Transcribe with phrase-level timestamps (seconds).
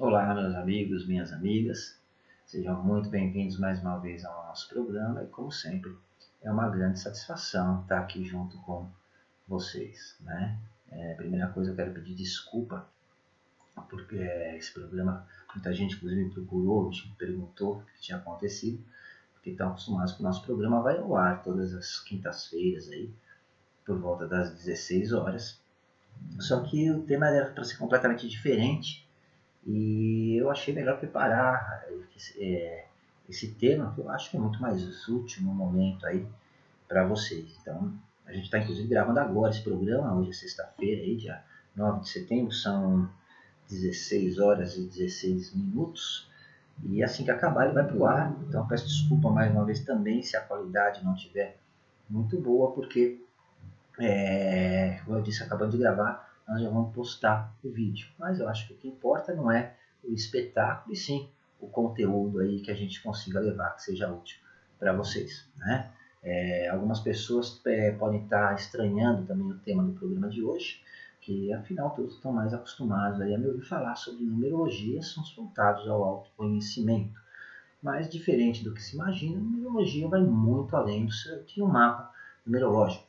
[0.00, 1.96] Olá, meus amigos, minhas amigas,
[2.46, 5.96] sejam muito bem-vindos mais uma vez ao nosso programa e, como sempre,
[6.42, 8.90] é uma grande satisfação estar aqui junto com
[9.46, 10.16] vocês.
[10.20, 10.58] Né?
[10.90, 12.88] É, primeira coisa, eu quero pedir desculpa,
[13.82, 14.16] porque
[14.56, 18.82] esse programa, muita gente inclusive me procurou, me perguntou o que tinha acontecido,
[19.34, 23.10] porque estão acostumados que o nosso programa vai ao ar todas as quintas-feiras aí,
[23.84, 25.60] por volta das 16 horas.
[26.40, 29.06] Só que o tema era para ser completamente diferente
[29.66, 31.84] e eu achei melhor preparar
[32.38, 32.86] é,
[33.28, 36.26] esse tema, que eu acho que é muito mais útil no momento aí
[36.88, 37.56] para vocês.
[37.60, 37.92] Então,
[38.24, 41.42] a gente está inclusive gravando agora esse programa, hoje é sexta-feira, aí, dia
[41.74, 43.08] 9 de setembro, são
[43.68, 46.28] 16 horas e 16 minutos.
[46.84, 48.36] E assim que acabar ele vai para o ar.
[48.48, 51.58] Então peço desculpa mais uma vez também se a qualidade não estiver
[52.08, 53.20] muito boa, porque,
[53.98, 58.08] é, como eu disse, acabando de gravar, nós já vamos postar o vídeo.
[58.18, 61.28] Mas eu acho que o que importa não é o espetáculo, e sim
[61.60, 64.38] o conteúdo aí que a gente consiga levar, que seja útil
[64.78, 65.48] para vocês.
[65.56, 65.90] Né?
[66.22, 70.80] É, algumas pessoas é, podem estar estranhando também o tema do programa de hoje,
[71.26, 75.88] que afinal todos estão mais acostumados aí a me ouvir falar sobre numerologia, são voltados
[75.88, 77.20] ao autoconhecimento.
[77.82, 81.12] Mas diferente do que se imagina, a numerologia vai muito além do
[81.44, 82.12] que um mapa
[82.46, 83.04] numerológico.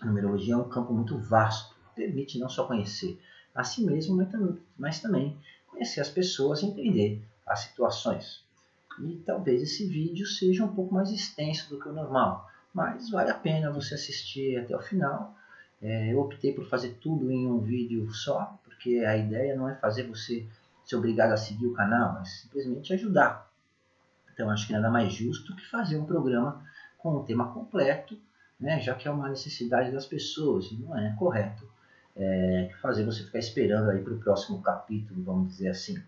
[0.00, 3.20] A numerologia é um campo muito vasto permite não só conhecer
[3.54, 4.16] a si mesmo,
[4.76, 5.36] mas também
[5.68, 8.42] conhecer as pessoas e entender as situações.
[9.00, 13.30] E talvez esse vídeo seja um pouco mais extenso do que o normal, mas vale
[13.30, 15.36] a pena você assistir até o final.
[15.84, 19.74] É, eu optei por fazer tudo em um vídeo só, porque a ideia não é
[19.74, 20.46] fazer você
[20.82, 23.50] ser obrigado a seguir o canal, mas simplesmente ajudar.
[24.32, 26.64] Então acho que nada mais justo que fazer um programa
[26.96, 28.18] com um tema completo,
[28.58, 31.68] né, já que é uma necessidade das pessoas, e não é correto
[32.16, 36.02] é, fazer você ficar esperando aí para o próximo capítulo, vamos dizer assim.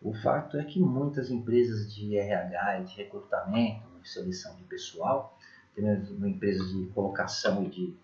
[0.00, 5.36] O fato é que muitas empresas de RH de recrutamento, de seleção de pessoal,
[5.76, 7.94] mesmo empresas de colocação e de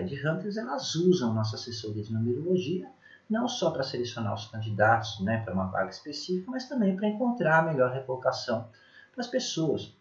[0.00, 2.88] headhunters, elas usam nossa assessoria de numerologia
[3.28, 7.60] não só para selecionar os candidatos né, para uma vaga específica, mas também para encontrar
[7.60, 8.68] a melhor recolocação
[9.12, 9.96] para as pessoas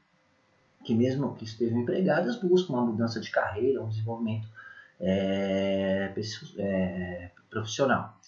[0.83, 4.47] que, mesmo que estejam empregadas, buscam uma mudança de carreira, um desenvolvimento
[4.99, 6.13] é,
[6.57, 8.19] é, profissional.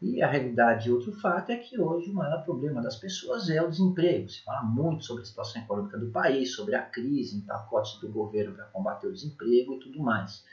[0.00, 3.70] E a realidade, outro fato, é que hoje o maior problema das pessoas é o
[3.70, 4.28] desemprego.
[4.28, 8.08] Se fala muito sobre a situação econômica do país, sobre a crise, em pacotes do
[8.08, 10.44] governo para combater o desemprego e tudo mais.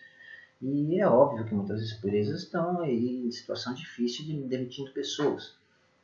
[0.62, 5.56] E é óbvio que muitas empresas estão aí em situação difícil de demitindo pessoas.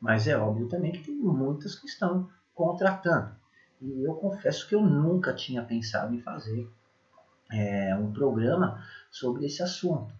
[0.01, 3.35] Mas é óbvio também que tem muitas que estão contratando.
[3.79, 6.68] E eu confesso que eu nunca tinha pensado em fazer
[7.51, 10.12] é, um programa sobre esse assunto.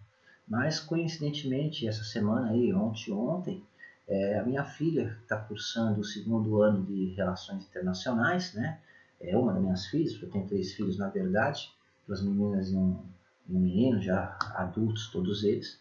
[0.46, 3.64] Mas coincidentemente essa semana aí, ontem ontem,
[4.06, 8.78] é, a minha filha está cursando o segundo ano de Relações Internacionais, né?
[9.20, 11.70] É uma das minhas filhas, eu tenho três filhos na verdade,
[12.06, 13.02] duas meninas e um,
[13.48, 15.80] um menino, já adultos todos eles.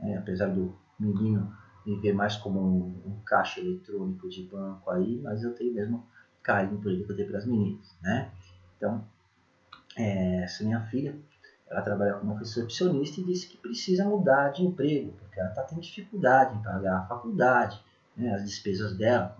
[0.00, 1.54] É, apesar do menino
[1.86, 6.04] me ver mais como um, um, caixa eletrônico de banco aí, mas eu tenho mesmo
[6.42, 8.30] carinho por ele que eu tenho para as meninas, né?
[8.76, 9.04] Então,
[9.96, 11.16] é, essa minha filha,
[11.68, 15.80] ela trabalha como recepcionista e disse que precisa mudar de emprego, porque ela está tendo
[15.80, 17.80] dificuldade em pagar a faculdade,
[18.16, 19.36] né, as despesas dela,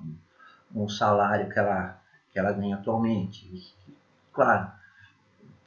[0.73, 3.47] com o salário que ela, que ela ganha atualmente.
[3.47, 3.93] E,
[4.33, 4.71] claro,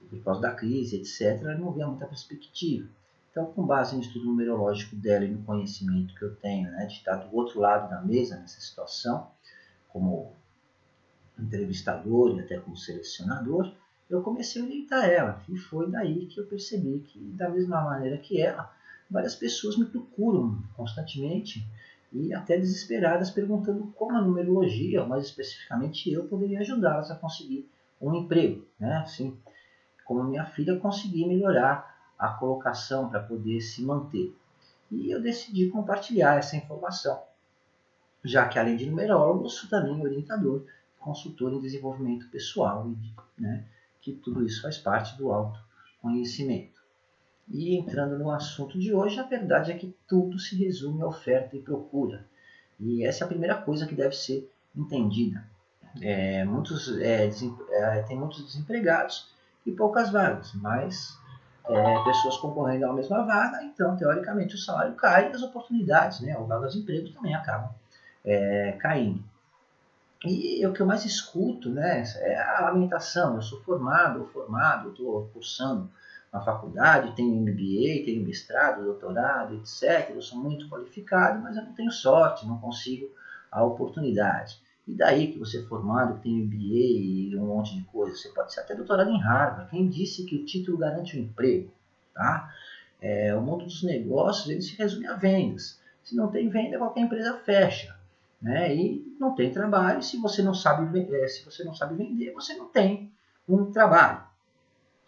[0.10, 2.88] por causa da crise, etc., ela não vê muita perspectiva.
[3.32, 6.94] Então, com base no estudo numerológico dela e no conhecimento que eu tenho, né, de
[6.94, 9.28] estar do outro lado da mesa nessa situação,
[9.90, 10.34] como
[11.38, 13.72] entrevistador e até como selecionador,
[14.10, 15.44] eu comecei a orientar ela.
[15.50, 18.74] E foi daí que eu percebi que, da mesma maneira que ela,
[19.10, 21.66] várias pessoas me procuram constantemente
[22.12, 27.70] e até desesperadas perguntando como a numerologia, mais especificamente eu, poderia ajudá-las a conseguir
[28.02, 28.66] um emprego.
[28.80, 28.96] Né?
[28.98, 29.38] Assim,
[30.08, 34.34] como minha filha conseguir melhorar a colocação para poder se manter.
[34.90, 37.22] E eu decidi compartilhar essa informação,
[38.24, 40.64] já que além de numerólogo, sou também orientador,
[40.98, 42.90] consultor em desenvolvimento pessoal
[43.38, 43.66] né,
[44.02, 46.82] que tudo isso faz parte do autoconhecimento.
[47.50, 51.56] E entrando no assunto de hoje, a verdade é que tudo se resume a oferta
[51.56, 52.26] e procura.
[52.80, 55.46] E essa é a primeira coisa que deve ser entendida.
[56.02, 57.30] É, muitos, é,
[57.72, 59.30] é, tem muitos desempregados
[59.68, 61.20] e poucas vagas, mas
[61.66, 66.38] é, pessoas concorrendo à mesma vaga, então, teoricamente, o salário cai e as oportunidades, né,
[66.38, 67.70] ou vagas de emprego também acabam
[68.24, 69.24] é, caindo.
[70.26, 73.36] E o que eu mais escuto né, é a lamentação.
[73.36, 75.90] Eu sou formado, ou formado, estou cursando
[76.34, 80.10] na faculdade, tenho MBA, tenho mestrado, doutorado, etc.
[80.10, 83.08] Eu sou muito qualificado, mas eu não tenho sorte, não consigo
[83.52, 84.60] a oportunidade.
[84.88, 88.30] E daí que você é formado, que tem MBA e um monte de coisa, você
[88.30, 89.70] pode ser até doutorado em Harvard.
[89.70, 91.70] Quem disse que o título garante o um emprego?
[92.14, 92.50] Tá?
[93.02, 95.80] É, o mundo dos negócios ele se resume a vendas.
[96.04, 97.98] Se não tem venda, qualquer empresa fecha.
[98.42, 98.74] Né?
[98.74, 100.02] E não tem trabalho.
[100.02, 103.12] Se você não sabe, é, se você não sabe vender, você não tem
[103.48, 104.24] um trabalho.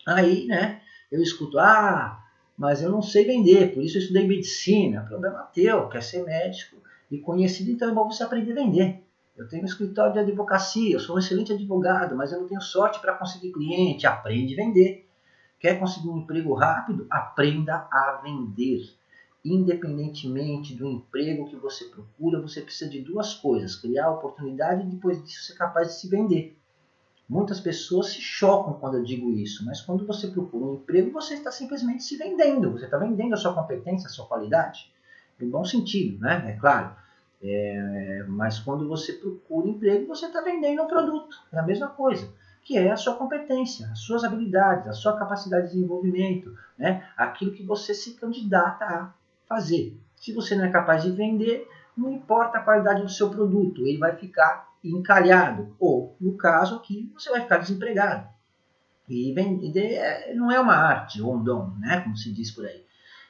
[0.05, 0.81] Aí, né?
[1.11, 2.21] Eu escuto, ah,
[2.57, 5.03] mas eu não sei vender, por isso eu estudei medicina.
[5.03, 6.77] Problema teu, quer ser médico
[7.09, 9.03] e conhecido, então é bom você aprender a vender.
[9.39, 12.59] Eu tenho um escritório de advocacia, eu sou um excelente advogado, mas eu não tenho
[12.59, 14.05] sorte para conseguir cliente.
[14.05, 15.07] Aprende a vender.
[15.57, 17.07] Quer conseguir um emprego rápido?
[17.09, 18.93] Aprenda a vender.
[19.43, 25.23] Independentemente do emprego que você procura, você precisa de duas coisas: criar oportunidade e depois
[25.23, 26.57] disso ser capaz de se vender.
[27.27, 31.35] Muitas pessoas se chocam quando eu digo isso, mas quando você procura um emprego, você
[31.35, 32.73] está simplesmente se vendendo.
[32.73, 34.91] Você está vendendo a sua competência, a sua qualidade.
[35.39, 36.43] No bom sentido, né?
[36.49, 36.93] É claro.
[37.41, 41.37] É, mas quando você procura emprego, você está vendendo um produto.
[41.53, 42.31] É a mesma coisa,
[42.63, 47.07] que é a sua competência, as suas habilidades, a sua capacidade de desenvolvimento, né?
[47.15, 49.13] aquilo que você se candidata a
[49.47, 49.97] fazer.
[50.15, 53.97] Se você não é capaz de vender, não importa a qualidade do seu produto, ele
[53.97, 55.75] vai ficar encalhado.
[55.79, 58.27] Ou, no caso aqui, você vai ficar desempregado.
[59.07, 62.01] E vender é, não é uma arte ou um dom, né?
[62.01, 62.85] como se diz por aí.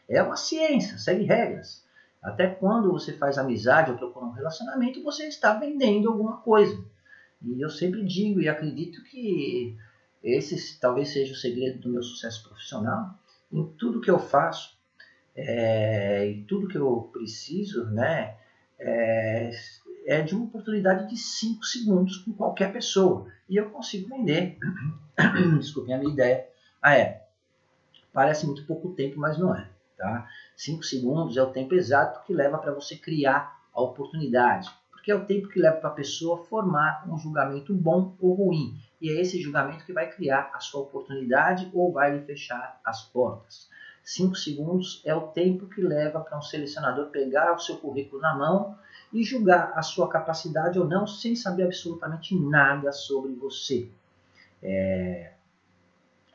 [0.10, 1.88] É uma ciência, segue regras.
[2.21, 6.83] Até quando você faz amizade ou procura um relacionamento, você está vendendo alguma coisa.
[7.42, 9.77] E eu sempre digo e acredito que
[10.21, 13.18] esse talvez seja o segredo do meu sucesso profissional.
[13.51, 14.77] Em tudo que eu faço,
[15.36, 18.36] é, e tudo que eu preciso, né,
[18.77, 19.51] é,
[20.06, 23.31] é de uma oportunidade de 5 segundos com qualquer pessoa.
[23.48, 24.57] E eu consigo vender.
[25.60, 26.48] Desculpem a minha ideia.
[26.81, 27.25] Ah, é.
[28.12, 29.69] Parece muito pouco tempo, mas não é.
[29.98, 30.27] Tá?
[30.60, 35.16] 5 segundos é o tempo exato que leva para você criar a oportunidade, porque é
[35.16, 38.78] o tempo que leva para a pessoa formar um julgamento bom ou ruim.
[39.00, 43.04] E é esse julgamento que vai criar a sua oportunidade ou vai lhe fechar as
[43.04, 43.70] portas.
[44.04, 48.36] 5 segundos é o tempo que leva para um selecionador pegar o seu currículo na
[48.36, 48.78] mão
[49.14, 53.90] e julgar a sua capacidade ou não sem saber absolutamente nada sobre você.
[54.62, 55.32] É,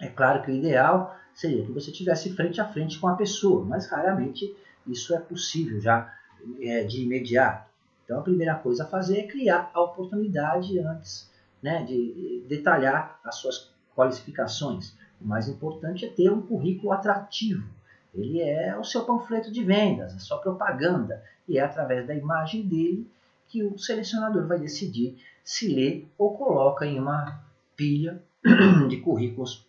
[0.00, 3.64] é claro que o ideal seria que você tivesse frente a frente com a pessoa,
[3.64, 4.54] mas raramente
[4.86, 6.12] isso é possível já
[6.60, 7.68] é, de imediato.
[8.04, 11.30] Então a primeira coisa a fazer é criar a oportunidade antes
[11.62, 14.94] né, de detalhar as suas qualificações.
[15.20, 17.66] O mais importante é ter um currículo atrativo.
[18.14, 22.62] Ele é o seu panfleto de vendas, a sua propaganda, e é através da imagem
[22.62, 23.10] dele
[23.48, 27.42] que o selecionador vai decidir se lê ou coloca em uma
[27.76, 28.22] pilha
[28.88, 29.66] de currículos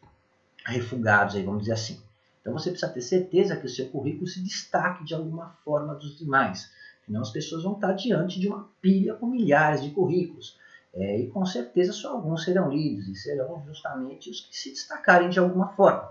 [0.73, 2.01] refugados, aí, vamos dizer assim.
[2.41, 6.17] Então você precisa ter certeza que o seu currículo se destaque de alguma forma dos
[6.17, 6.71] demais.
[7.05, 10.57] Senão as pessoas vão estar diante de uma pilha com milhares de currículos.
[10.93, 15.29] É, e com certeza só alguns serão lidos e serão justamente os que se destacarem
[15.29, 16.09] de alguma forma.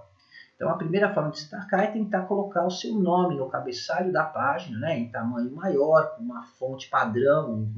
[0.55, 4.25] Então a primeira forma de destacar é tentar colocar o seu nome no cabeçalho da
[4.25, 7.69] página, né, em tamanho maior, com uma fonte padrão,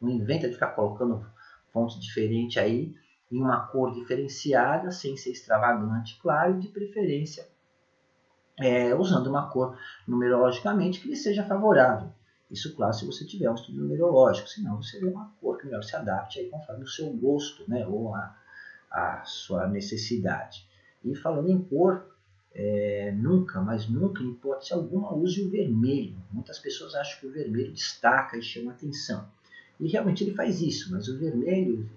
[0.00, 1.24] não inventa de ficar colocando
[1.72, 2.94] fonte diferente aí,
[3.30, 7.46] em uma cor diferenciada, sem ser extravagante, claro, e de preferência
[8.60, 12.12] é, usando uma cor numerologicamente que lhe seja favorável.
[12.50, 15.82] Isso, claro, se você tiver um estudo numerológico, senão você vê uma cor que melhor
[15.82, 18.36] se adapte aí conforme o seu gosto, né, ou a,
[18.90, 20.68] a sua necessidade.
[21.04, 22.06] E falando em cor,
[22.52, 26.16] é, nunca, mas nunca, em hipótese alguma, use o vermelho.
[26.32, 29.26] Muitas pessoas acham que o vermelho destaca e chama atenção.
[29.80, 31.88] E realmente ele faz isso, mas o vermelho,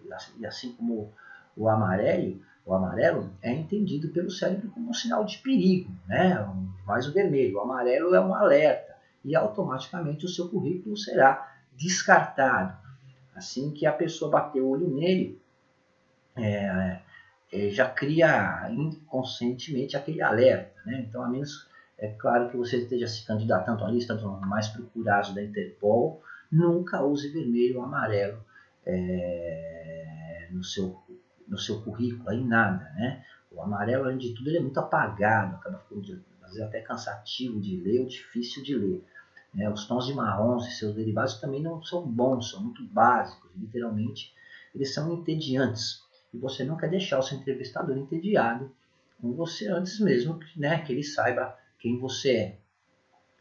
[0.48, 1.12] assim como
[1.56, 6.48] o amarelo, o amarelo é entendido pelo cérebro como um sinal de perigo, né?
[6.86, 7.58] mais o vermelho.
[7.58, 12.78] O amarelo é um alerta e automaticamente o seu currículo será descartado.
[13.36, 15.42] Assim que a pessoa bater o olho nele,
[16.36, 17.00] é,
[17.52, 20.80] é, já cria inconscientemente aquele alerta.
[20.86, 21.06] Né?
[21.08, 25.34] Então, a menos, é claro que você esteja se candidatando à lista dos mais procurados
[25.34, 26.22] da Interpol,
[26.54, 28.44] nunca use vermelho ou amarelo
[28.86, 31.02] é, no seu
[31.48, 33.24] no seu currículo, aí nada, né?
[33.52, 37.60] O amarelo, além de tudo, ele é muito apagado, acaba ficando às vezes até cansativo
[37.60, 39.04] de ler ou difícil de ler.
[39.54, 39.70] Né?
[39.70, 44.34] Os tons de marrons e seus derivados também não são bons, são muito básicos, literalmente
[44.74, 46.02] eles são entediantes.
[46.34, 48.72] E você não quer deixar o seu entrevistador entediado
[49.22, 52.58] com você antes mesmo né, que ele saiba quem você é.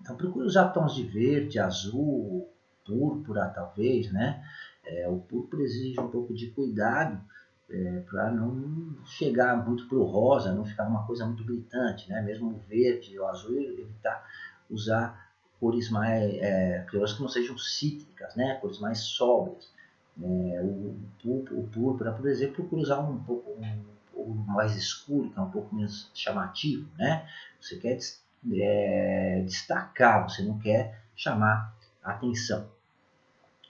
[0.00, 2.51] Então procure usar tons de verde, azul,
[2.84, 4.42] púrpura, talvez, né?
[4.84, 7.20] É, o púrpura exige um pouco de cuidado
[7.70, 12.20] é, para não chegar muito para o rosa, não ficar uma coisa muito gritante, né?
[12.22, 14.26] Mesmo o verde ou azul, evitar
[14.68, 18.56] usar cores mais é, cores que não sejam cítricas, né?
[18.60, 19.70] Cores mais sóbrias.
[20.20, 23.84] É, o, o, púrpura, por exemplo, procura usar um pouco um,
[24.14, 27.26] um mais escuro, que é um pouco menos chamativo, né?
[27.60, 27.98] Você quer
[28.52, 32.70] é, destacar, você não quer chamar atenção.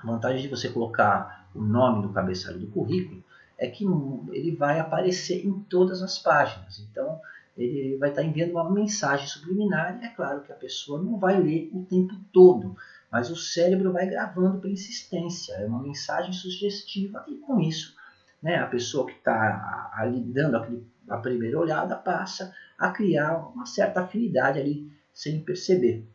[0.00, 3.22] A vantagem de você colocar o nome no cabeçalho do currículo
[3.58, 3.84] é que
[4.32, 6.80] ele vai aparecer em todas as páginas.
[6.80, 7.20] Então,
[7.56, 11.40] ele vai estar enviando uma mensagem subliminar e é claro que a pessoa não vai
[11.40, 12.74] ler o tempo todo,
[13.10, 15.54] mas o cérebro vai gravando pela insistência.
[15.54, 17.94] É uma mensagem sugestiva e com isso,
[18.42, 23.66] né, a pessoa que está ali dando aquele, a primeira olhada passa a criar uma
[23.66, 26.08] certa afinidade ali sem perceber.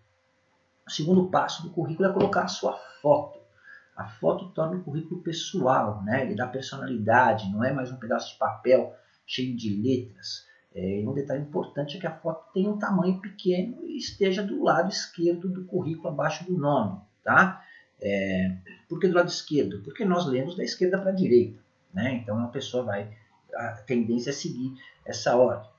[0.87, 3.37] O segundo passo do currículo é colocar a sua foto.
[3.95, 6.23] A foto torna o currículo pessoal, né?
[6.23, 10.47] ele dá personalidade, não é mais um pedaço de papel cheio de letras.
[10.73, 14.63] É, um detalhe importante é que a foto tenha um tamanho pequeno e esteja do
[14.63, 17.01] lado esquerdo do currículo, abaixo do nome.
[17.23, 17.61] Tá?
[17.99, 18.55] É,
[18.87, 19.81] por que do lado esquerdo?
[19.83, 21.59] Porque nós lemos da esquerda para a direita.
[21.93, 22.13] Né?
[22.13, 23.11] Então a pessoa vai,
[23.53, 25.69] a tendência é seguir essa ordem.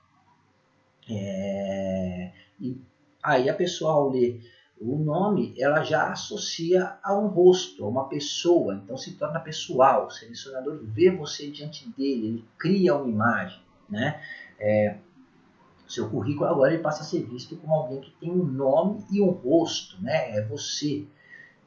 [1.09, 2.79] É, e
[3.23, 4.39] aí a pessoa ao ler
[4.79, 10.07] o nome ela já associa a um rosto, a uma pessoa, então se torna pessoal.
[10.07, 13.59] O selecionador vê você diante dele, ele cria uma imagem,
[13.89, 14.21] né?
[14.57, 14.97] É,
[15.87, 19.19] seu currículo agora ele passa a ser visto como alguém que tem um nome e
[19.19, 20.37] um rosto, né?
[20.37, 21.05] É você.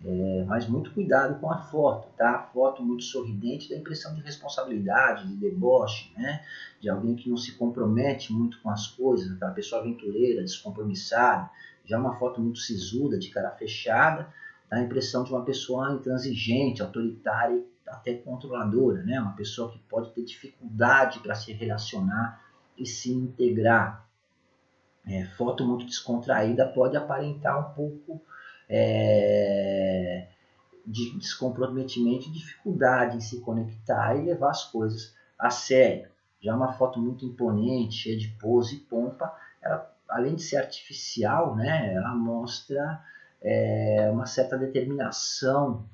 [0.04, 2.30] É, mas muito cuidado com a foto, tá?
[2.30, 6.44] A foto muito sorridente dá impressão de responsabilidade, de deboche, né?
[6.80, 11.50] De alguém que não se compromete muito com as coisas, aquela pessoa aventureira, descompromissada.
[11.84, 14.32] Já uma foto muito sisuda, de cara fechada,
[14.70, 19.20] dá a impressão de uma pessoa intransigente, autoritária, até controladora, né?
[19.20, 22.42] Uma pessoa que pode ter dificuldade para se relacionar
[22.78, 24.06] e se integrar.
[25.06, 28.22] É, foto muito descontraída pode aparentar um pouco
[28.68, 30.28] é,
[30.86, 36.08] de descomprometimento e dificuldade em se conectar e levar as coisas a sério.
[36.40, 41.56] Já uma foto muito imponente, cheia de pose e pompa, ela, além de ser artificial,
[41.56, 43.02] né, ela mostra
[43.40, 45.84] é, uma certa determinação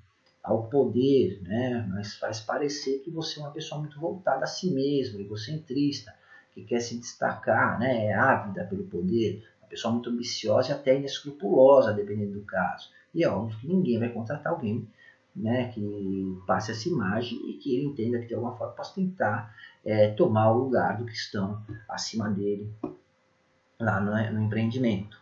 [0.43, 4.71] ao poder, né, mas faz parecer que você é uma pessoa muito voltada a si
[4.71, 6.15] mesmo, egocentrista,
[6.53, 11.93] que quer se destacar, né, é ávida pelo poder, pessoa muito ambiciosa e até inescrupulosa,
[11.93, 12.89] dependendo do caso.
[13.15, 14.89] E é óbvio que ninguém vai contratar alguém
[15.37, 19.55] né, que passe essa imagem e que ele entenda que de alguma forma possa tentar
[19.85, 22.69] é, tomar o lugar do cristão acima dele
[23.81, 25.17] lá no, no empreendimento.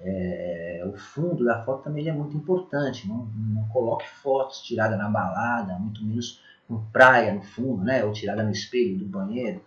[0.00, 3.08] É, o fundo da foto também é muito importante.
[3.08, 8.12] Não, não coloque fotos tiradas na balada, muito menos com praia no fundo, né, ou
[8.12, 9.64] tirada no espelho do banheiro.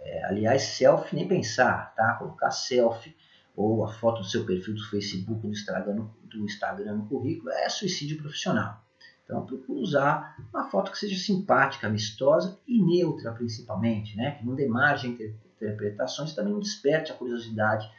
[0.00, 2.14] É, aliás, selfie nem pensar, tá?
[2.14, 3.16] Colocar selfie
[3.56, 7.68] ou a foto do seu perfil do Facebook, do Instagram, do Instagram no currículo, é
[7.68, 8.80] suicídio profissional.
[9.24, 14.32] Então, procure usar uma foto que seja simpática, amistosa e neutra, principalmente, né?
[14.32, 15.18] que não dê margem
[15.60, 17.90] interpretações também desperte a curiosidade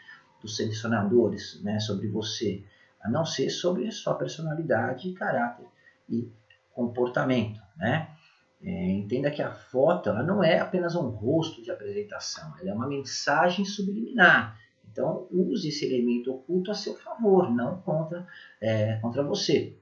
[0.41, 1.79] dos selecionadores né?
[1.79, 2.63] sobre você,
[3.01, 5.65] a não ser sobre sua personalidade, caráter
[6.09, 6.31] e
[6.73, 7.61] comportamento.
[7.77, 8.09] Né?
[8.61, 12.73] É, entenda que a foto ela não é apenas um rosto de apresentação, ela é
[12.73, 14.57] uma mensagem subliminar
[14.91, 18.27] então, use esse elemento oculto a seu favor, não contra,
[18.59, 19.77] é, contra você.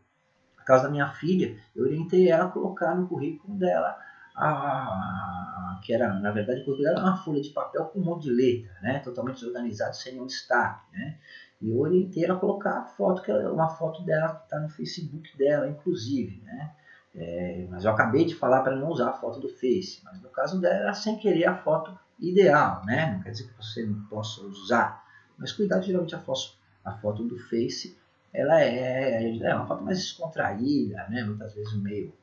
[0.57, 3.97] No caso da minha filha, eu orientei ela a colocar no currículo dela,
[4.37, 8.71] a, que era, na verdade, era uma folha de papel com um monte de letra,
[8.81, 10.85] né, totalmente desorganizado, sem nenhum destaque.
[10.93, 11.17] Né,
[11.61, 14.59] e eu orientei ela a colocar a foto, que é uma foto dela que está
[14.59, 16.41] no Facebook dela, inclusive.
[16.43, 16.71] Né,
[17.15, 20.29] é, mas eu acabei de falar para não usar a foto do Face, mas no
[20.29, 23.13] caso dela, era sem querer a foto ideal, né?
[23.13, 25.03] Não quer dizer que você não possa usar,
[25.37, 26.53] mas cuidado, geralmente a foto,
[26.85, 27.97] a foto do Face,
[28.31, 31.23] ela é, é uma foto mais descontraída, né?
[31.23, 32.13] Muitas vezes meio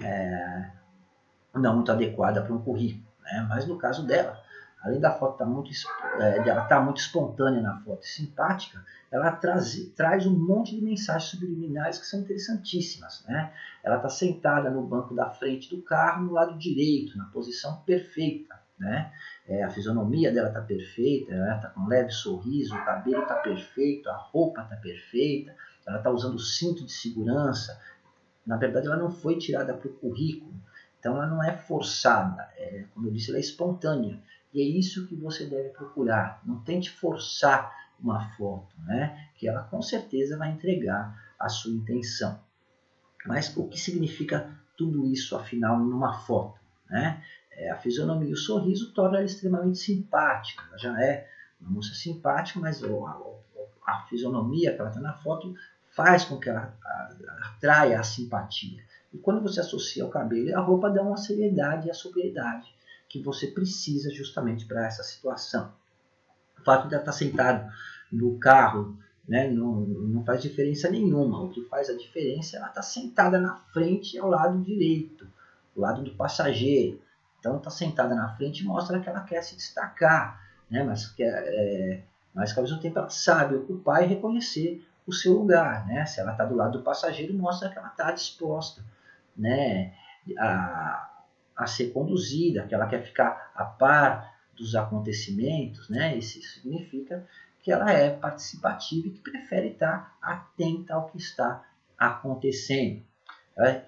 [0.00, 0.70] é,
[1.54, 3.46] não muito adequada para um currículo, né?
[3.48, 4.40] Mas no caso dela,
[4.82, 5.70] além da foto estar tá muito,
[6.20, 11.30] é, ela tá muito espontânea na foto, simpática, ela traz, traz um monte de mensagens
[11.30, 13.24] subliminares que são interessantíssimas.
[13.26, 13.52] Né?
[13.82, 18.60] Ela está sentada no banco da frente do carro, no lado direito, na posição perfeita
[18.80, 19.12] né?
[19.46, 23.34] É, a fisionomia dela está perfeita, ela está com um leve sorriso, o cabelo está
[23.34, 25.54] perfeito, a roupa está perfeita,
[25.86, 27.78] ela está usando o cinto de segurança.
[28.46, 30.54] Na verdade, ela não foi tirada para o currículo,
[31.00, 34.20] então ela não é forçada, é, como eu disse, ela é espontânea.
[34.52, 36.42] E é isso que você deve procurar.
[36.44, 39.28] Não tente forçar uma foto, né?
[39.34, 42.38] que ela com certeza vai entregar a sua intenção.
[43.26, 46.60] Mas o que significa tudo isso, afinal, numa foto?
[46.88, 47.22] Né?
[47.52, 50.62] É, a fisionomia e o sorriso torna ela extremamente simpática.
[50.68, 51.28] Ela já é
[51.60, 53.20] uma moça simpática, mas a, a,
[53.86, 55.54] a fisionomia que ela está na foto
[55.90, 56.74] faz com que ela
[57.42, 58.82] atraia a simpatia.
[59.12, 62.72] E quando você associa o cabelo e a roupa, dá uma seriedade e a sobriedade
[63.08, 65.72] que você precisa justamente para essa situação.
[66.58, 67.70] O fato de ela estar sentado
[68.12, 68.96] no carro
[69.28, 71.42] né, não, não faz diferença nenhuma.
[71.42, 75.26] O que faz a diferença é ela estar sentada na frente ao lado direito,
[75.74, 77.00] do lado do passageiro.
[77.40, 80.40] Então, está sentada na frente mostra que ela quer se destacar,
[80.70, 82.02] né, mas, que, é,
[82.34, 85.86] mas que ao mesmo tempo ela sabe ocupar e reconhecer o seu lugar.
[85.86, 86.06] Né?
[86.06, 88.84] Se ela está do lado do passageiro, mostra que ela está disposta
[89.40, 89.94] né,
[90.38, 91.24] a,
[91.56, 95.88] a ser conduzida, que ela quer ficar a par dos acontecimentos.
[95.88, 96.16] Né?
[96.16, 97.26] Isso significa
[97.62, 101.64] que ela é participativa e que prefere estar atenta ao que está
[101.98, 103.02] acontecendo.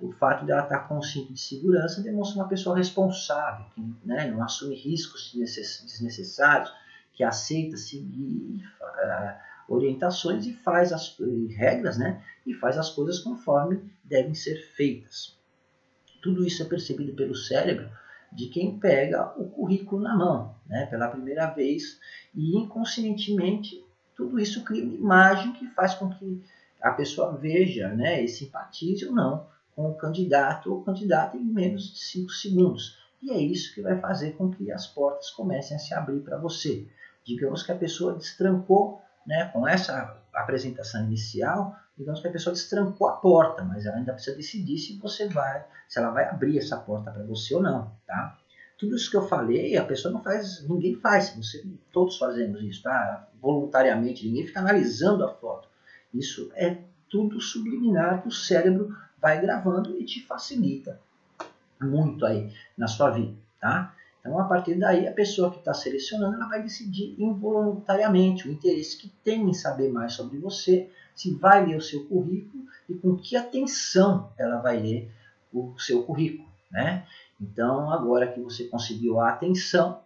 [0.02, 4.42] O fato dela estar com cinto de segurança demonstra uma pessoa responsável, que né, não
[4.42, 6.70] assume riscos desnecessários,
[7.14, 11.16] que aceita seguir uh, orientações e faz as
[11.56, 15.38] regras, né, e faz as coisas conforme devem ser feitas.
[16.22, 17.90] Tudo isso é percebido pelo cérebro
[18.32, 21.98] de quem pega o currículo na mão, né, pela primeira vez,
[22.34, 23.84] e inconscientemente
[24.16, 26.42] tudo isso cria uma imagem que faz com que
[26.80, 31.92] a pessoa veja né, e simpatize ou não com o candidato ou candidata em menos
[31.92, 32.98] de 5 segundos.
[33.22, 36.36] E é isso que vai fazer com que as portas comecem a se abrir para
[36.36, 36.86] você.
[37.24, 43.08] Digamos que a pessoa destrancou, né, com essa apresentação inicial, digamos que a pessoa destrancou
[43.08, 46.76] a porta, mas ela ainda precisa decidir se você vai, se ela vai abrir essa
[46.76, 48.38] porta para você ou não, tá?
[48.78, 52.82] Tudo isso que eu falei, a pessoa não faz, ninguém faz, você, todos fazemos isso,
[52.82, 53.28] tá?
[53.40, 55.68] Voluntariamente, ninguém fica analisando a foto.
[56.12, 60.98] Isso é tudo subliminar que o cérebro vai gravando e te facilita
[61.80, 63.94] muito aí na sua vida, tá?
[64.22, 68.96] Então, a partir daí, a pessoa que está selecionando, ela vai decidir involuntariamente o interesse
[68.96, 73.16] que tem em saber mais sobre você, se vai ler o seu currículo e com
[73.16, 75.10] que atenção ela vai ler
[75.52, 77.04] o seu currículo, né?
[77.40, 80.00] Então, agora que você conseguiu a atenção,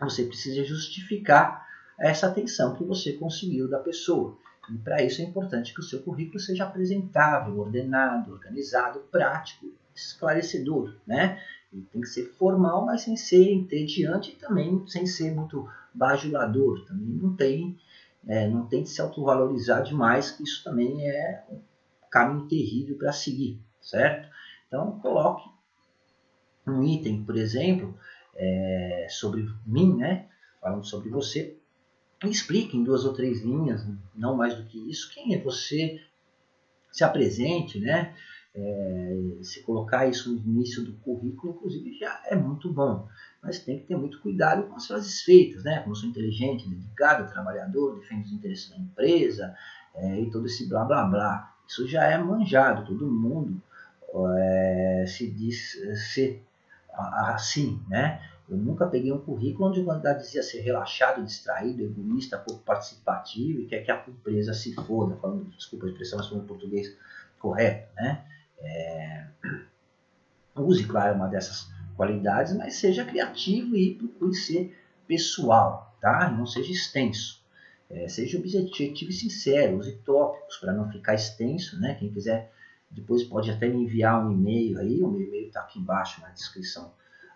[0.00, 4.38] você precisa justificar essa atenção que você conseguiu da pessoa.
[4.70, 10.96] E para isso é importante que o seu currículo seja apresentável, ordenado, organizado, prático, esclarecedor,
[11.06, 11.42] né?
[11.72, 16.84] Ele tem que ser formal, mas sem ser entediante e também sem ser muito bajulador.
[16.86, 17.76] Também não tem,
[18.26, 21.58] é, não tem que se autovalorizar demais, que isso também é um
[22.10, 24.28] caminho terrível para seguir, certo?
[24.66, 25.48] Então coloque
[26.66, 27.94] um item, por exemplo,
[28.34, 30.24] é, sobre mim, né?
[30.60, 31.54] Falando sobre você,
[32.24, 36.00] explique em duas ou três linhas, não mais do que isso, quem é você,
[36.90, 38.12] se apresente, né?
[38.54, 43.06] É, se colocar isso no início do currículo, inclusive, já é muito bom.
[43.42, 45.80] Mas tem que ter muito cuidado com as frases feitas, né?
[45.80, 49.54] Como sou inteligente, dedicado, trabalhador, defendo os interesses da empresa
[49.94, 51.54] é, e todo esse blá blá blá.
[51.66, 53.60] Isso já é manjado, todo mundo
[54.38, 55.78] é, se diz
[56.12, 56.42] ser
[56.92, 58.20] assim, né?
[58.48, 63.60] Eu nunca peguei um currículo onde o candidato dizia ser relaxado, distraído, egoísta, pouco participativo
[63.60, 66.96] e quer que a empresa se foda, falando, desculpa a expressão, mas falando português
[67.38, 68.24] correto, né?
[68.60, 69.26] É...
[70.56, 76.30] Use, claro, uma dessas qualidades, mas seja criativo e procure ser pessoal, tá?
[76.30, 77.42] Não seja extenso.
[77.90, 81.94] É, seja objetivo e sincero, use tópicos para não ficar extenso, né?
[81.94, 82.52] Quem quiser
[82.90, 86.28] depois pode até me enviar um e-mail aí, o meu e-mail está aqui embaixo na
[86.28, 86.92] descrição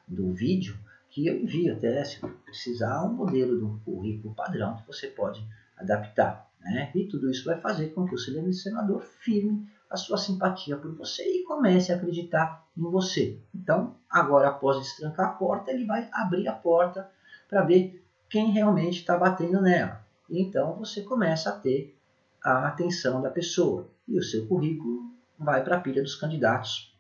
[0.07, 0.77] do vídeo
[1.13, 5.47] que eu envio até se precisar um modelo de um currículo padrão que você pode
[5.77, 6.51] adaptar.
[6.59, 6.91] Né?
[6.95, 11.23] E tudo isso vai fazer com que o selecionador firme a sua simpatia por você
[11.23, 13.39] e comece a acreditar em você.
[13.55, 17.11] Então, agora após destrancar a porta, ele vai abrir a porta
[17.49, 20.03] para ver quem realmente está batendo nela.
[20.31, 21.95] E então você começa a ter
[22.43, 26.97] a atenção da pessoa e o seu currículo vai para a pilha dos candidatos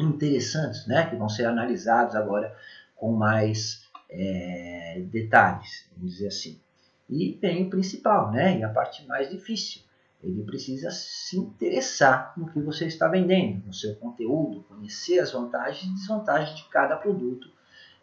[0.00, 2.56] interessantes, né, que vão ser analisados agora
[2.96, 6.60] com mais é, detalhes, vamos dizer assim.
[7.08, 8.58] E tem o principal, né?
[8.58, 9.82] E a parte mais difícil.
[10.22, 15.84] Ele precisa se interessar no que você está vendendo, no seu conteúdo, conhecer as vantagens
[15.84, 17.48] e desvantagens de cada produto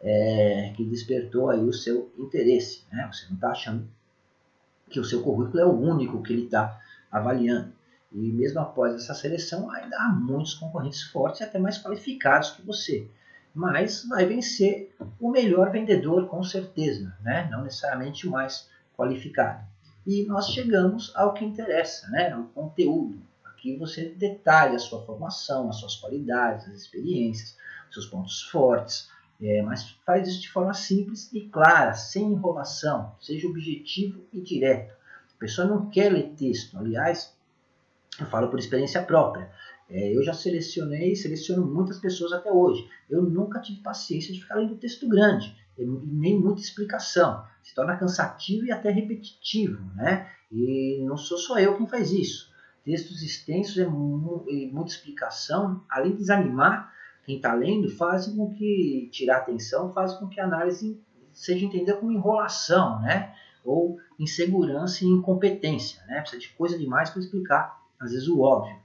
[0.00, 2.84] é, que despertou aí o seu interesse.
[2.90, 3.08] Né?
[3.12, 3.86] Você não está achando
[4.88, 7.72] que o seu currículo é o único que ele está avaliando.
[8.12, 12.62] E mesmo após essa seleção, ainda há muitos concorrentes fortes e até mais qualificados que
[12.62, 13.10] você
[13.56, 17.48] mas vai vencer o melhor vendedor com certeza, né?
[17.50, 19.64] não necessariamente o mais qualificado.
[20.06, 22.36] E nós chegamos ao que interessa, né?
[22.36, 23.20] o conteúdo.
[23.44, 27.56] Aqui você detalha a sua formação, as suas qualidades, as experiências,
[27.90, 29.08] seus pontos fortes,
[29.40, 34.94] é, mas faz isso de forma simples e clara, sem enrolação, seja objetivo e direto.
[35.34, 37.36] A pessoa não quer ler texto, aliás,
[38.18, 39.50] eu falo por experiência própria.
[39.88, 42.88] É, eu já selecionei, seleciono muitas pessoas até hoje.
[43.10, 47.44] Eu nunca tive paciência de ficar lendo texto grande, nem muita explicação.
[47.66, 50.30] Se torna cansativo e até repetitivo, né?
[50.52, 52.48] E não sou só eu quem faz isso.
[52.84, 56.92] Textos extensos e muita explicação, além de desanimar,
[57.24, 61.02] quem está lendo fazem com que tirar atenção, faz com que a análise
[61.32, 63.34] seja entendida como enrolação, né?
[63.64, 66.20] Ou insegurança e incompetência, né?
[66.20, 68.76] Precisa de coisa demais para explicar, às vezes, o óbvio.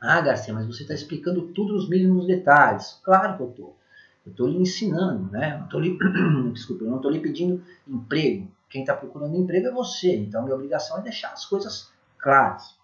[0.00, 2.98] Ah, Garcia, mas você está explicando tudo nos mínimos detalhes.
[3.04, 3.83] Claro que eu estou.
[4.24, 5.58] Eu estou lhe ensinando, né?
[5.58, 5.98] Não tô lhe...
[6.52, 8.50] Desculpa, eu não estou lhe pedindo emprego.
[8.70, 10.16] Quem está procurando emprego é você.
[10.16, 12.76] Então, minha obrigação é deixar as coisas claras.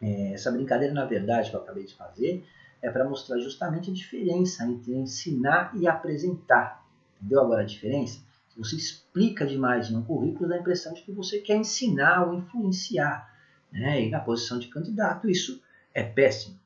[0.00, 2.44] É, essa brincadeira, na verdade, que eu acabei de fazer,
[2.80, 6.84] é para mostrar justamente a diferença entre ensinar e apresentar.
[7.16, 8.20] Entendeu agora a diferença?
[8.48, 12.26] Se você explica demais em um currículo, dá a impressão de que você quer ensinar
[12.26, 13.32] ou influenciar.
[13.72, 14.02] Né?
[14.02, 15.62] E na posição de candidato, isso
[15.94, 16.58] é péssimo.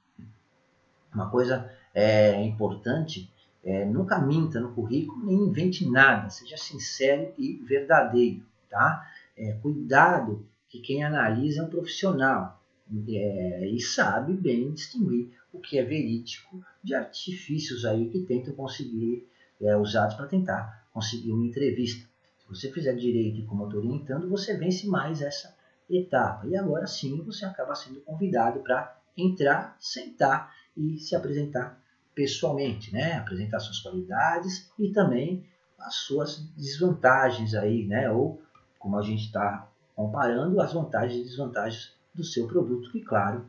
[1.14, 3.30] Uma coisa é, importante
[3.66, 8.46] é, nunca minta no currículo, nem invente nada, seja sincero e verdadeiro.
[8.70, 9.04] Tá?
[9.36, 12.62] É, cuidado que quem analisa é um profissional
[13.08, 19.26] é, e sabe bem distinguir o que é verídico de artifícios aí que tentam conseguir,
[19.60, 22.08] é, usados para tentar conseguir uma entrevista.
[22.38, 25.56] Se você fizer direito e como eu estou orientando, você vence mais essa
[25.90, 26.46] etapa.
[26.46, 31.84] E agora sim você acaba sendo convidado para entrar, sentar e se apresentar
[32.16, 33.12] pessoalmente, né?
[33.12, 35.46] Apresentar suas qualidades e também
[35.78, 38.10] as suas desvantagens aí, né?
[38.10, 38.42] Ou
[38.78, 43.46] como a gente está comparando as vantagens e desvantagens do seu produto, que claro,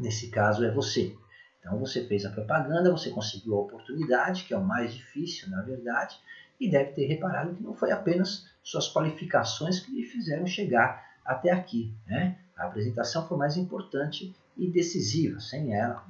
[0.00, 1.14] nesse caso é você.
[1.60, 5.60] Então você fez a propaganda, você conseguiu a oportunidade, que é o mais difícil, na
[5.60, 6.18] verdade,
[6.58, 11.50] e deve ter reparado que não foi apenas suas qualificações que lhe fizeram chegar até
[11.50, 11.92] aqui.
[12.06, 12.38] Né?
[12.56, 15.40] A apresentação foi mais importante e decisiva.
[15.40, 16.06] Sem ela,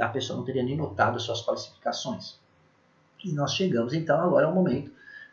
[0.00, 2.38] a pessoa não teria nem notado as suas qualificações.
[3.24, 4.90] E nós chegamos então agora ao momento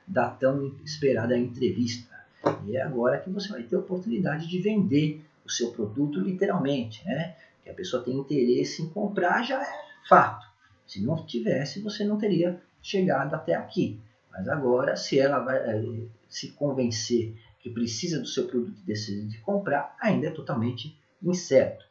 [0.08, 2.18] da tão esperada entrevista.
[2.66, 7.04] E é agora que você vai ter a oportunidade de vender o seu produto literalmente,
[7.06, 7.36] né?
[7.64, 10.48] Que a pessoa tem interesse em comprar já é fato.
[10.86, 14.00] Se não tivesse, você não teria chegado até aqui.
[14.32, 15.84] Mas agora, se ela vai é,
[16.28, 21.86] se convencer que precisa do seu produto e decide de comprar, ainda é totalmente incerto.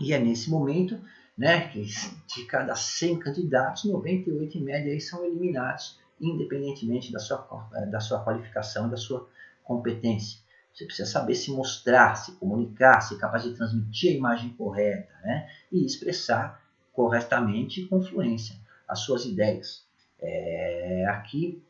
[0.00, 1.00] E é nesse momento
[1.36, 7.68] né, que de cada 100 candidatos, 98 em média aí são eliminados, independentemente da sua,
[7.74, 9.28] eh, da sua qualificação, da sua
[9.64, 10.38] competência.
[10.72, 15.48] Você precisa saber se mostrar, se comunicar, ser capaz de transmitir a imagem correta né?
[15.70, 16.60] e expressar
[16.92, 18.56] corretamente e com fluência
[18.88, 19.84] as suas ideias.
[20.20, 21.62] É, aqui,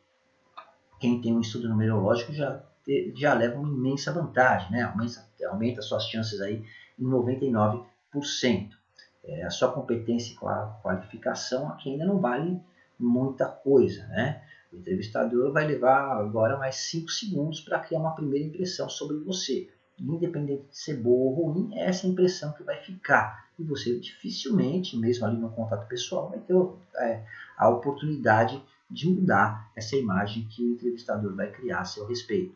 [0.99, 2.63] quem tem um estudo numerológico já,
[3.15, 4.83] já leva uma imensa vantagem, né?
[4.83, 6.63] aumenta, aumenta suas chances aí
[6.97, 7.85] em 99%.
[9.27, 12.61] É, a sua competência e qualificação aqui ainda não vale
[12.99, 14.41] muita coisa, né?
[14.71, 19.69] O entrevistador vai levar agora mais 5 segundos para criar uma primeira impressão sobre você.
[19.97, 23.45] Independente de ser boa ou ruim, é essa impressão que vai ficar.
[23.57, 26.53] E você dificilmente, mesmo ali no contato pessoal, vai ter
[26.97, 27.23] é,
[27.57, 32.53] a oportunidade de mudar essa imagem que o entrevistador vai criar a seu respeito.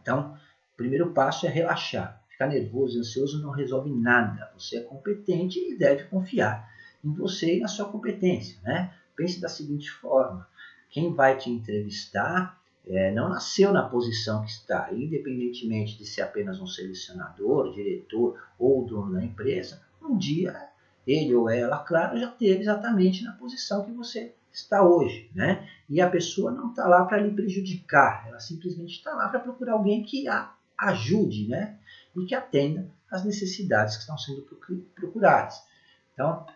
[0.00, 0.38] Então,
[0.74, 2.22] o primeiro passo é relaxar.
[2.34, 4.50] Ficar nervoso e ansioso não resolve nada.
[4.58, 6.68] Você é competente e deve confiar
[7.04, 8.58] em você e na sua competência.
[8.64, 8.92] Né?
[9.16, 10.44] Pense da seguinte forma:
[10.90, 16.60] quem vai te entrevistar é, não nasceu na posição que está, independentemente de ser apenas
[16.60, 20.68] um selecionador, diretor ou dono da empresa, um dia
[21.06, 25.68] ele ou ela, claro, já teve exatamente na posição que você está hoje, né?
[25.88, 29.74] E a pessoa não está lá para lhe prejudicar, ela simplesmente está lá para procurar
[29.74, 31.78] alguém que a ajude, né?
[32.16, 34.42] E que atenda às necessidades que estão sendo
[34.94, 35.62] procuradas.
[36.12, 36.46] Então,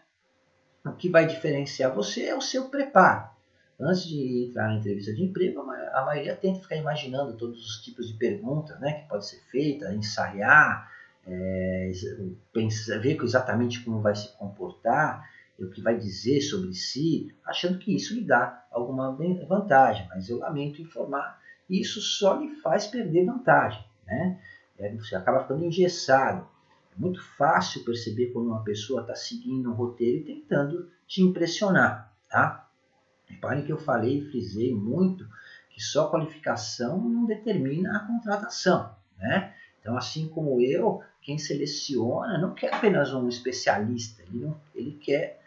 [0.85, 3.29] o que vai diferenciar você é o seu preparo
[3.81, 8.09] antes de entrar na entrevista de emprego, a maioria tenta ficar imaginando todos os tipos
[8.09, 10.91] de perguntas né, que pode ser feita, ensaiar,
[11.27, 11.93] é,
[12.53, 17.95] pensar, ver exatamente como vai se comportar, o que vai dizer sobre si, achando que
[17.95, 19.17] isso lhe dá alguma
[19.49, 20.07] vantagem.
[20.09, 23.85] Mas eu lamento informar, isso só lhe faz perder vantagem.
[24.07, 24.41] Né?
[24.79, 26.47] É, você acaba ficando engessado.
[26.97, 32.13] É muito fácil perceber quando uma pessoa está seguindo um roteiro e tentando te impressionar.
[32.29, 32.69] Tá?
[33.27, 35.27] Reparem que eu falei e frisei muito
[35.71, 38.95] que só qualificação não determina a contratação.
[39.17, 39.55] Né?
[39.81, 44.93] Então, Então, assim como eu, quem seleciona não quer apenas um especialista, ele, não, ele
[44.93, 45.41] quer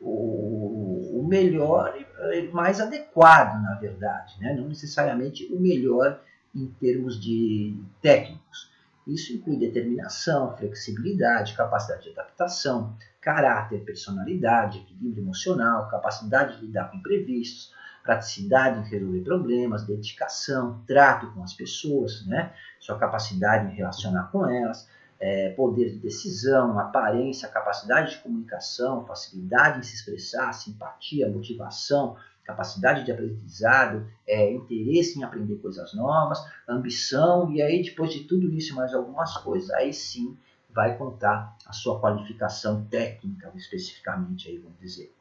[0.00, 1.96] o, o melhor
[2.32, 4.54] e mais adequado, na verdade, né?
[4.54, 6.20] não necessariamente o melhor
[6.56, 8.72] em termos de técnicos.
[9.06, 16.96] Isso inclui determinação, flexibilidade, capacidade de adaptação, caráter, personalidade, equilíbrio emocional, capacidade de lidar com
[16.96, 22.52] imprevistos, praticidade em resolver problemas, dedicação, trato com as pessoas, né?
[22.80, 24.88] sua capacidade em relacionar com elas,
[25.18, 32.16] é, poder de decisão, aparência, capacidade de comunicação, facilidade em se expressar, simpatia, motivação,
[32.46, 38.52] capacidade de aprendizado, é, interesse em aprender coisas novas, ambição, e aí depois de tudo
[38.52, 40.38] isso mais algumas coisas, aí sim
[40.70, 45.12] vai contar a sua qualificação técnica, especificamente aí vamos dizer.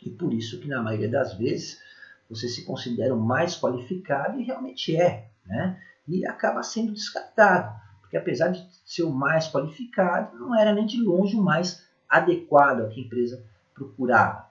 [0.00, 1.80] E por isso que na maioria das vezes
[2.30, 5.82] você se considera o mais qualificado e realmente é, né?
[6.06, 11.02] E acaba sendo descartado, porque apesar de ser o mais qualificado, não era nem de
[11.02, 14.47] longe o mais adequado ao que a empresa procurava.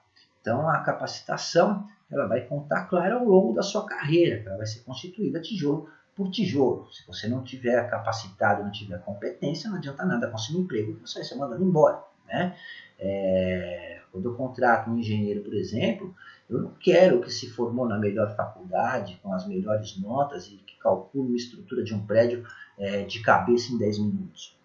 [0.48, 4.80] Então a capacitação ela vai contar, claro, ao longo da sua carreira, ela vai ser
[4.80, 6.88] constituída tijolo por tijolo.
[6.90, 11.20] Se você não tiver capacitado, não tiver competência, não adianta nada conseguir um emprego, você
[11.20, 12.02] vai ser mandado embora.
[12.26, 12.56] Né?
[12.98, 16.16] É, quando eu contrato um engenheiro, por exemplo,
[16.50, 20.78] eu não quero que se formou na melhor faculdade, com as melhores notas e que
[20.78, 24.58] calcule uma estrutura de um prédio é, de cabeça em 10 minutos.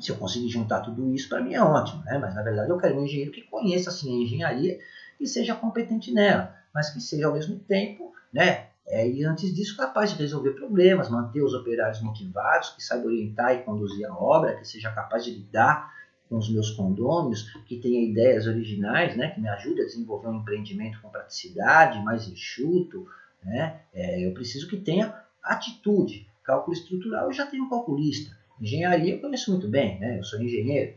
[0.00, 2.18] Se eu conseguir juntar tudo isso, para mim é ótimo, né?
[2.18, 4.78] mas na verdade eu quero um engenheiro que conheça assim, a engenharia
[5.20, 9.76] e seja competente nela, mas que seja ao mesmo tempo né, é, e antes disso,
[9.76, 14.56] capaz de resolver problemas, manter os operários motivados, que saiba orientar e conduzir a obra,
[14.56, 15.92] que seja capaz de lidar
[16.28, 20.36] com os meus condôminos, que tenha ideias originais, né, que me ajude a desenvolver um
[20.36, 23.08] empreendimento com praticidade, mais enxuto.
[23.42, 23.80] Né?
[23.92, 26.28] É, eu preciso que tenha atitude.
[26.44, 28.36] Cálculo estrutural eu já tenho um calculista.
[28.60, 30.18] Engenharia eu conheço muito bem, né?
[30.18, 30.94] eu sou engenheiro.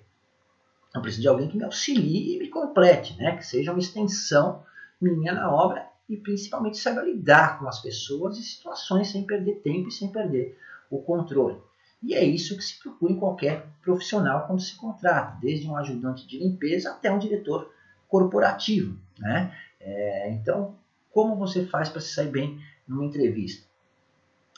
[0.94, 3.36] Eu preciso de alguém que me auxilie e me complete, né?
[3.36, 4.64] que seja uma extensão
[5.00, 9.90] minha na obra e principalmente saiba lidar com as pessoas e situações sem perder tempo
[9.90, 10.58] e sem perder
[10.90, 11.58] o controle.
[12.02, 16.26] E é isso que se procura em qualquer profissional quando se contrata, desde um ajudante
[16.26, 17.72] de limpeza até um diretor
[18.08, 18.98] corporativo.
[19.20, 19.56] Né?
[19.80, 20.76] É, então,
[21.12, 23.68] como você faz para se sair bem numa entrevista?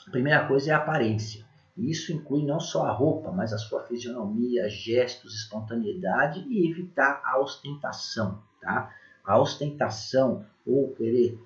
[0.06, 1.44] A primeira coisa é a aparência.
[1.76, 7.38] Isso inclui não só a roupa, mas a sua fisionomia, gestos, espontaneidade e evitar a
[7.40, 8.42] ostentação.
[8.60, 8.94] Tá?
[9.24, 11.38] A ostentação ou querer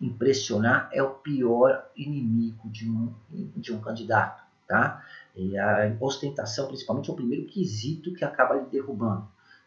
[0.00, 3.12] impressionar é o pior inimigo de um,
[3.56, 4.42] de um candidato.
[4.68, 5.04] Tá?
[5.34, 9.26] E a ostentação, principalmente, é o primeiro quesito que acaba lhe derrubando.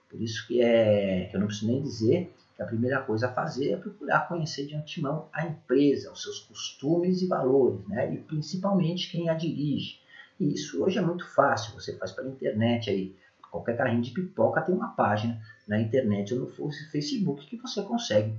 [0.09, 3.33] Por isso que, é, que eu não preciso nem dizer que a primeira coisa a
[3.33, 8.13] fazer é procurar conhecer de antemão a empresa, os seus costumes e valores, né?
[8.13, 10.02] e principalmente quem a dirige.
[10.39, 13.15] E isso hoje é muito fácil, você faz pela internet aí.
[13.51, 18.35] Qualquer carrinho de pipoca tem uma página na internet ou no Facebook que você consegue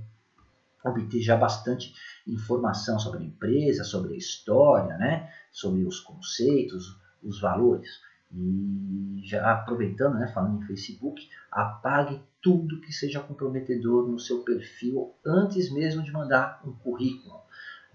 [0.83, 1.93] obter já bastante
[2.27, 5.31] informação sobre a empresa, sobre a história, né?
[5.55, 7.89] sobre os conceitos, os valores.
[8.31, 15.15] E já aproveitando, né, falando em Facebook, apague tudo que seja comprometedor no seu perfil
[15.25, 17.44] antes mesmo de mandar um currículo.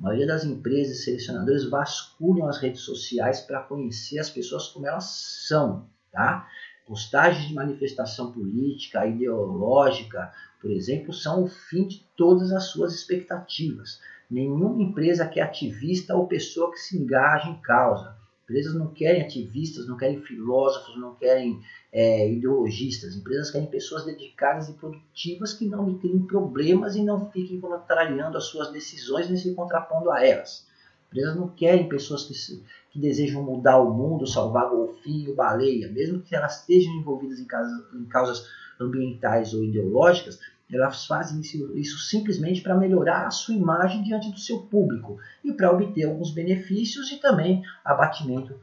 [0.00, 4.86] A maioria das empresas e selecionadores vasculham as redes sociais para conhecer as pessoas como
[4.86, 6.48] elas são, tá?
[6.86, 14.00] Postagens de manifestação política, ideológica, por exemplo, são o fim de todas as suas expectativas.
[14.30, 18.16] Nenhuma empresa quer ativista ou pessoa que se engaja em causa.
[18.50, 21.60] Empresas não querem ativistas, não querem filósofos, não querem
[21.92, 23.14] é, ideologistas.
[23.14, 28.46] Empresas querem pessoas dedicadas e produtivas que não criem problemas e não fiquem contrariando as
[28.46, 30.66] suas decisões nem se contrapondo a elas.
[31.06, 32.60] Empresas não querem pessoas que, se,
[32.90, 37.46] que desejam mudar o mundo, salvar golfinho, baleia, mesmo que elas estejam envolvidas em,
[37.94, 38.48] em causas
[38.80, 40.40] ambientais ou ideológicas,
[40.76, 45.52] elas fazem isso, isso simplesmente para melhorar a sua imagem diante do seu público e
[45.52, 48.58] para obter alguns benefícios e também abatimento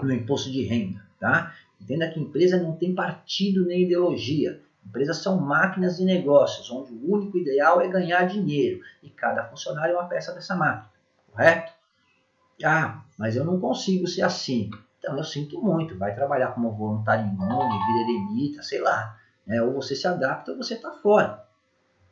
[0.00, 1.04] no imposto de renda.
[1.18, 1.54] Tá?
[1.80, 4.60] Entenda que empresa não tem partido nem ideologia.
[4.86, 9.94] Empresas são máquinas de negócios, onde o único ideal é ganhar dinheiro e cada funcionário
[9.94, 10.90] é uma peça dessa máquina.
[11.30, 11.72] Correto?
[12.62, 14.70] Ah, mas eu não consigo ser assim.
[14.98, 15.98] Então eu sinto muito.
[15.98, 19.18] Vai trabalhar como voluntário em ONG, vira eremita, sei lá.
[19.46, 19.62] Né?
[19.62, 21.46] Ou você se adapta ou você está fora.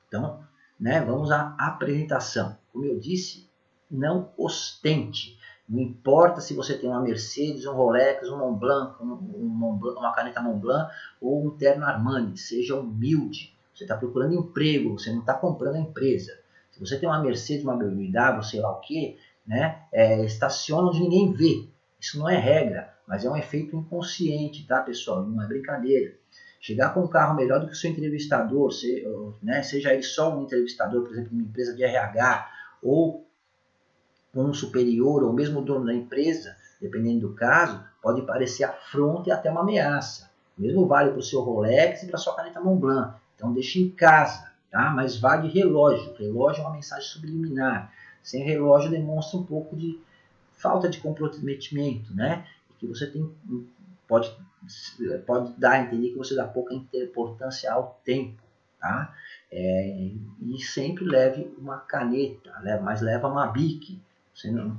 [0.09, 0.45] Então,
[0.79, 2.57] né, vamos à apresentação.
[2.73, 3.49] Como eu disse,
[3.91, 5.39] não ostente.
[5.69, 10.13] Não importa se você tem uma Mercedes, um Rolex, um Montblanc, um, um Montblanc uma
[10.13, 12.37] caneta Montblanc ou um terno Armani.
[12.37, 13.57] Seja humilde.
[13.75, 16.39] Você está procurando emprego, você não está comprando a empresa.
[16.71, 21.01] Se você tem uma Mercedes, uma BMW, sei lá o que, né, é, estaciona onde
[21.01, 21.69] ninguém vê.
[22.01, 22.93] Isso não é regra.
[23.07, 25.23] mas é um efeito inconsciente, tá, pessoal?
[25.25, 26.15] Não é brincadeira.
[26.63, 29.05] Chegar com um carro melhor do que o seu entrevistador, se,
[29.43, 32.49] né, seja ele só um entrevistador, por exemplo, uma empresa de RH,
[32.81, 33.27] ou
[34.33, 39.33] um superior, ou mesmo o dono da empresa, dependendo do caso, pode parecer afronta e
[39.33, 40.31] até uma ameaça.
[40.57, 43.17] O mesmo vale para o seu Rolex e para a sua caneta Montblanc.
[43.35, 44.89] Então deixe em casa, tá?
[44.91, 46.15] Mas vale relógio.
[46.15, 47.93] Relógio é uma mensagem subliminar.
[48.23, 49.99] Sem relógio demonstra um pouco de
[50.53, 52.47] falta de comprometimento, né?
[52.71, 53.29] E que você tem
[54.13, 54.37] pode
[55.27, 58.43] pode dar a entender que você dá pouca importância ao tempo,
[58.79, 59.13] tá?
[59.51, 64.01] É, e sempre leve uma caneta, mas leva uma bique.
[64.35, 64.79] Você não,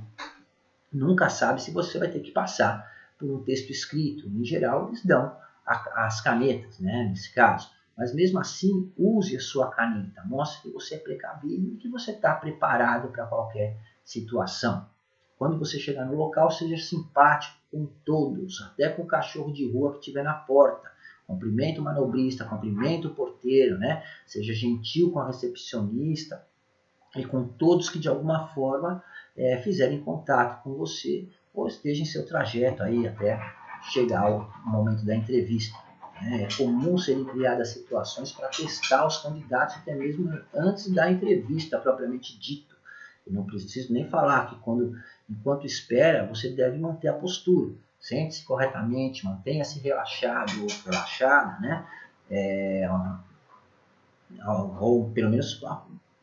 [0.92, 4.26] nunca sabe se você vai ter que passar por um texto escrito.
[4.28, 7.70] Em geral, eles dão a, as canetas, né, nesse caso.
[7.96, 10.22] Mas mesmo assim, use a sua caneta.
[10.24, 14.88] Mostre que você é precavido e que você está preparado para qualquer situação.
[15.36, 19.90] Quando você chegar no local, seja simpático com todos, até com o cachorro de rua
[19.90, 20.88] que estiver na porta.
[21.26, 24.04] Cumprimento o manobrista, cumprimento o porteiro, né?
[24.24, 26.46] Seja gentil com a recepcionista
[27.16, 29.02] e com todos que de alguma forma
[29.36, 33.40] é, fizerem contato com você ou esteja em seu trajeto aí até
[33.90, 35.76] chegar ao momento da entrevista.
[36.22, 36.44] Né?
[36.44, 42.38] É comum serem criadas situações para testar os candidatos até mesmo antes da entrevista propriamente
[42.38, 42.73] dito.
[43.26, 44.96] Eu não preciso nem falar que quando,
[45.28, 47.72] enquanto espera, você deve manter a postura.
[47.98, 51.86] Sente-se corretamente, mantenha-se relaxado ou relaxada, né?
[52.30, 52.88] É,
[54.46, 55.62] ou, ou pelo menos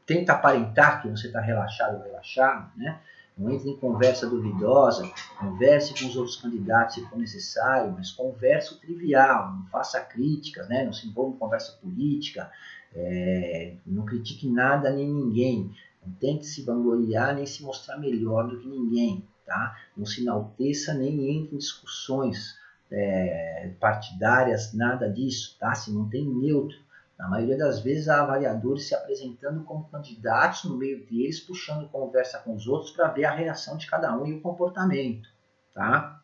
[0.05, 2.99] tenta aparentar que você está relaxado ou relaxado, né?
[3.37, 5.09] Não entre em conversa duvidosa,
[5.39, 10.67] converse com os outros candidatos se for necessário, mas converse o trivial, não faça críticas,
[10.67, 10.83] né?
[10.83, 12.51] não se envolva em conversa política,
[12.93, 15.73] é, não critique nada nem ninguém,
[16.05, 19.77] não tente se vangloriar nem se mostrar melhor do que ninguém, tá?
[19.95, 22.55] não se enalteça nem entre em discussões
[22.91, 25.73] é, partidárias, nada disso, tá?
[25.73, 26.77] se mantém neutro.
[27.17, 32.39] Na maioria das vezes há avaliadores se apresentando como candidatos no meio deles, puxando conversa
[32.39, 35.29] com os outros para ver a reação de cada um e o comportamento.
[35.71, 36.19] Tá?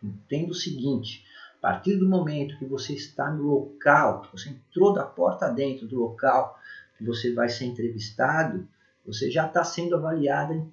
[0.00, 1.24] Entenda o seguinte:
[1.58, 5.88] a partir do momento que você está no local, que você entrou da porta dentro
[5.88, 6.56] do local,
[6.98, 8.68] que você vai ser entrevistado,
[9.06, 10.70] você já está sendo avaliado,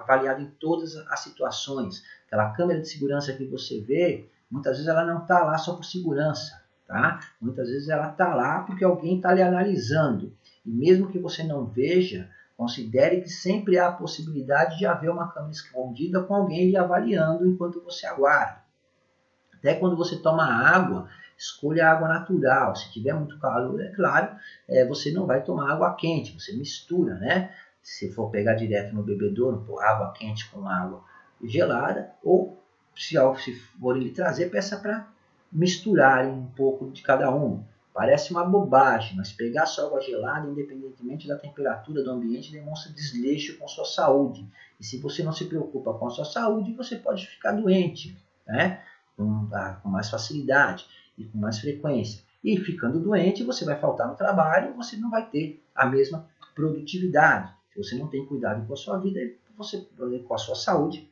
[0.00, 2.02] avaliado em todas as situações.
[2.26, 5.84] Aquela câmera de segurança que você vê, muitas vezes ela não está lá só por
[5.84, 7.18] segurança Tá?
[7.40, 10.32] Muitas vezes ela está lá porque alguém está lhe analisando.
[10.64, 15.28] E mesmo que você não veja, considere que sempre há a possibilidade de haver uma
[15.32, 18.64] câmera escondida com alguém lhe avaliando enquanto você aguarda.
[19.52, 22.74] Até quando você toma água, escolha água natural.
[22.74, 24.34] Se tiver muito calor, é claro,
[24.68, 27.52] é, você não vai tomar água quente, você mistura, né?
[27.82, 31.04] Se for pegar direto no bebedouro, pôr água quente com água
[31.44, 32.60] gelada, ou
[32.96, 35.06] se, se for lhe trazer, peça para
[35.52, 37.62] misturarem um pouco de cada um.
[37.94, 43.56] Parece uma bobagem, mas pegar só água gelada, independentemente da temperatura do ambiente, demonstra desleixo
[43.58, 44.46] com sua saúde.
[44.78, 48.82] E se você não se preocupa com a sua saúde, você pode ficar doente, né?
[49.16, 50.86] Com, ah, com mais facilidade
[51.16, 52.22] e com mais frequência.
[52.42, 57.52] E ficando doente, você vai faltar no trabalho, você não vai ter a mesma produtividade.
[57.72, 59.20] Se você não tem cuidado com a sua vida,
[59.56, 59.86] você,
[60.26, 61.10] com a sua saúde,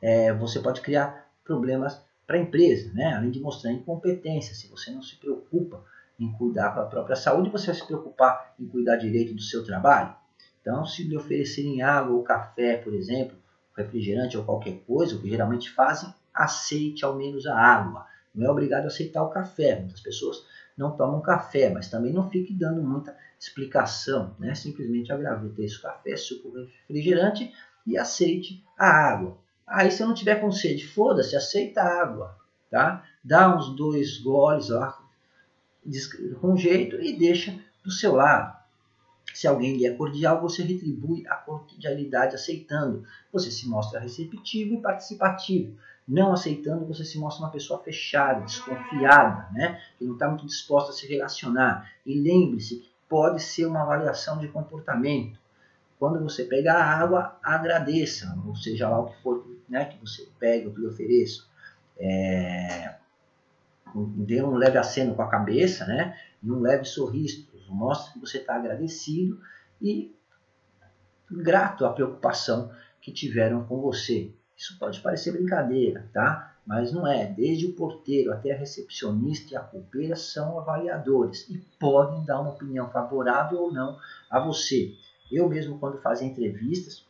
[0.00, 3.14] é, você pode criar problemas para a empresa, né?
[3.14, 4.54] além de mostrar incompetência.
[4.54, 5.82] Se você não se preocupa
[6.20, 10.14] em cuidar da própria saúde, você vai se preocupar em cuidar direito do seu trabalho.
[10.60, 13.36] Então, se lhe oferecerem água ou café, por exemplo,
[13.74, 18.06] refrigerante ou qualquer coisa, o que geralmente fazem, aceite ao menos a água.
[18.34, 19.78] Não é obrigado a aceitar o café.
[19.80, 20.44] Muitas pessoas
[20.76, 24.34] não tomam café, mas também não fique dando muita explicação.
[24.38, 24.54] Né?
[24.54, 26.52] Simplesmente agradeça o café, suco
[26.86, 27.52] refrigerante
[27.86, 29.38] e aceite a água.
[29.66, 32.38] Aí se eu não tiver com sede, foda-se, aceita a água,
[32.70, 33.04] tá?
[33.22, 34.98] Dá uns dois goles lá,
[36.40, 38.56] com jeito e deixa do seu lado.
[39.34, 43.04] Se alguém lhe é cordial, você retribui a cordialidade aceitando.
[43.32, 45.76] Você se mostra receptivo e participativo.
[46.08, 49.80] Não aceitando, você se mostra uma pessoa fechada, desconfiada, né?
[49.98, 51.92] que não está muito disposta a se relacionar.
[52.06, 55.38] E lembre-se que pode ser uma avaliação de comportamento.
[55.98, 60.28] Quando você pegar a água, agradeça, ou seja lá o que for né, que você
[60.38, 61.48] pega, que lhe ofereço.
[61.98, 62.94] É,
[63.94, 67.46] dê um leve aceno com a cabeça, né, e um leve sorriso.
[67.68, 69.38] Mostra que você está agradecido
[69.82, 70.14] e
[71.30, 74.32] grato à preocupação que tiveram com você.
[74.58, 76.52] Isso pode parecer brincadeira, tá?
[76.66, 77.26] Mas não é.
[77.26, 82.50] Desde o porteiro até a recepcionista e a copeira são avaliadores e podem dar uma
[82.50, 83.96] opinião favorável ou não
[84.28, 84.92] a você.
[85.30, 87.06] Eu mesmo, quando fazia entrevistas,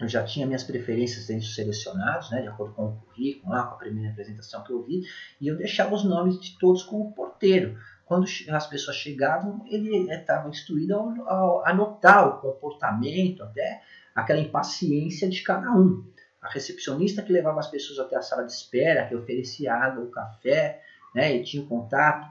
[0.00, 3.64] eu já tinha minhas preferências dentro dos selecionados, né, de acordo com o currículo, lá,
[3.64, 5.02] com a primeira apresentação que eu vi,
[5.40, 7.78] e eu deixava os nomes de todos como porteiro.
[8.04, 13.82] Quando as pessoas chegavam, ele estava instruído a anotar o comportamento, até
[14.14, 16.04] aquela impaciência de cada um.
[16.48, 20.10] A recepcionista que levava as pessoas até a sala de espera, que oferecia água ou
[20.10, 20.82] café,
[21.14, 22.26] né, e tinha contato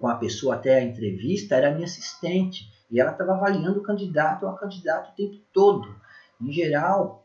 [0.00, 2.68] com a pessoa até a entrevista, era minha assistente.
[2.90, 5.94] E ela estava avaliando o candidato ou a candidata o tempo todo.
[6.40, 7.24] Em geral,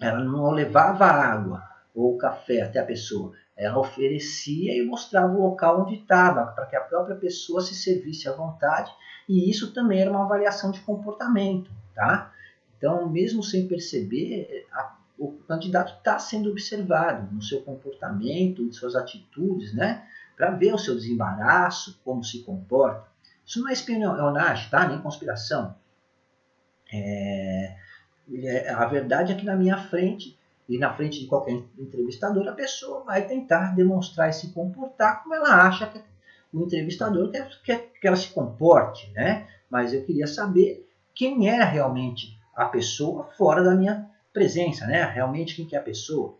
[0.00, 1.62] ela não levava água
[1.94, 3.34] ou café até a pessoa.
[3.54, 8.30] Ela oferecia e mostrava o local onde estava, para que a própria pessoa se servisse
[8.30, 8.90] à vontade.
[9.28, 12.32] E isso também era uma avaliação de comportamento, tá?
[12.78, 18.96] Então, mesmo sem perceber, a, o candidato está sendo observado no seu comportamento, em suas
[18.96, 20.04] atitudes, né?
[20.36, 23.06] Para ver o seu desembaraço, como se comporta.
[23.46, 24.88] Isso não é espionagem, tá?
[24.88, 25.76] Nem conspiração.
[26.92, 27.76] É,
[28.34, 30.36] é, a verdade é que na minha frente
[30.68, 35.34] e na frente de qualquer entrevistador, a pessoa vai tentar demonstrar e se comportar como
[35.34, 36.02] ela acha que
[36.52, 39.46] o entrevistador quer, quer que ela se comporte, né?
[39.70, 45.04] Mas eu queria saber quem era realmente a pessoa fora da minha presença, né?
[45.04, 46.36] Realmente quem que é a pessoa.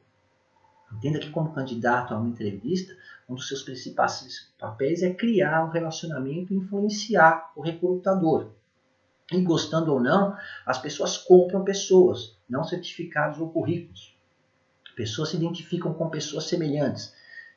[0.93, 2.95] Entenda que como candidato a uma entrevista,
[3.29, 8.51] um dos seus principais papéis é criar um relacionamento e influenciar o recrutador.
[9.33, 10.37] E gostando ou não,
[10.67, 14.15] as pessoas compram pessoas, não certificados ou currículos.
[14.95, 17.15] Pessoas se identificam com pessoas semelhantes.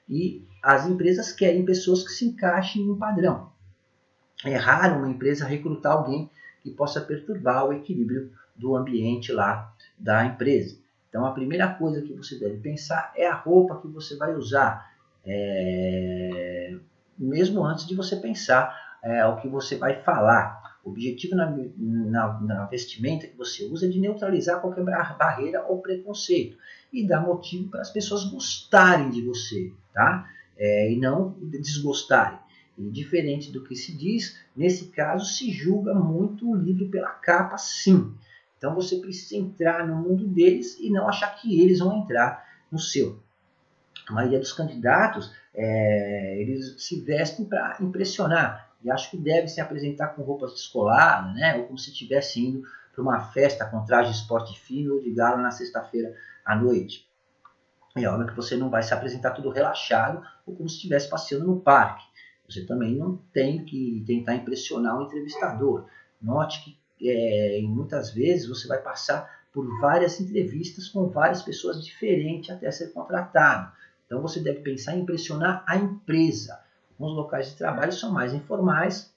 [0.07, 3.51] E as empresas querem pessoas que se encaixem em um padrão.
[4.45, 6.29] É raro uma empresa recrutar alguém
[6.61, 10.77] que possa perturbar o equilíbrio do ambiente lá da empresa.
[11.09, 14.91] Então a primeira coisa que você deve pensar é a roupa que você vai usar.
[15.25, 16.75] É...
[17.17, 18.75] Mesmo antes de você pensar
[19.05, 20.79] é, o que você vai falar.
[20.83, 25.81] O objetivo na, na, na, vestimenta que você usa é de neutralizar qualquer barreira ou
[25.81, 26.57] preconceito
[26.91, 30.27] e dar motivo para as pessoas gostarem de você, tá?
[30.57, 32.39] É, e não desgostarem.
[32.77, 37.57] E diferente do que se diz, nesse caso se julga muito o livro pela capa,
[37.57, 38.13] sim.
[38.65, 42.79] Então você precisa entrar no mundo deles e não achar que eles vão entrar no
[42.79, 43.21] seu.
[44.09, 49.61] A maioria dos candidatos, é, eles se vestem para impressionar e acho que deve se
[49.61, 51.57] apresentar com roupas descoladas, né?
[51.57, 55.11] Ou como se estivesse indo para uma festa com traje de esporte fino ou de
[55.11, 57.07] gala na sexta-feira à noite.
[57.95, 61.45] É óbvio que você não vai se apresentar tudo relaxado ou como se estivesse passeando
[61.45, 62.03] no parque.
[62.49, 65.85] Você também não tem que tentar impressionar o entrevistador.
[66.19, 72.49] Note que é, muitas vezes você vai passar por várias entrevistas com várias pessoas diferentes
[72.49, 73.71] até ser contratado.
[74.05, 76.65] Então você deve pensar em impressionar a empresa
[76.99, 79.13] Alguns locais de trabalho são mais informais,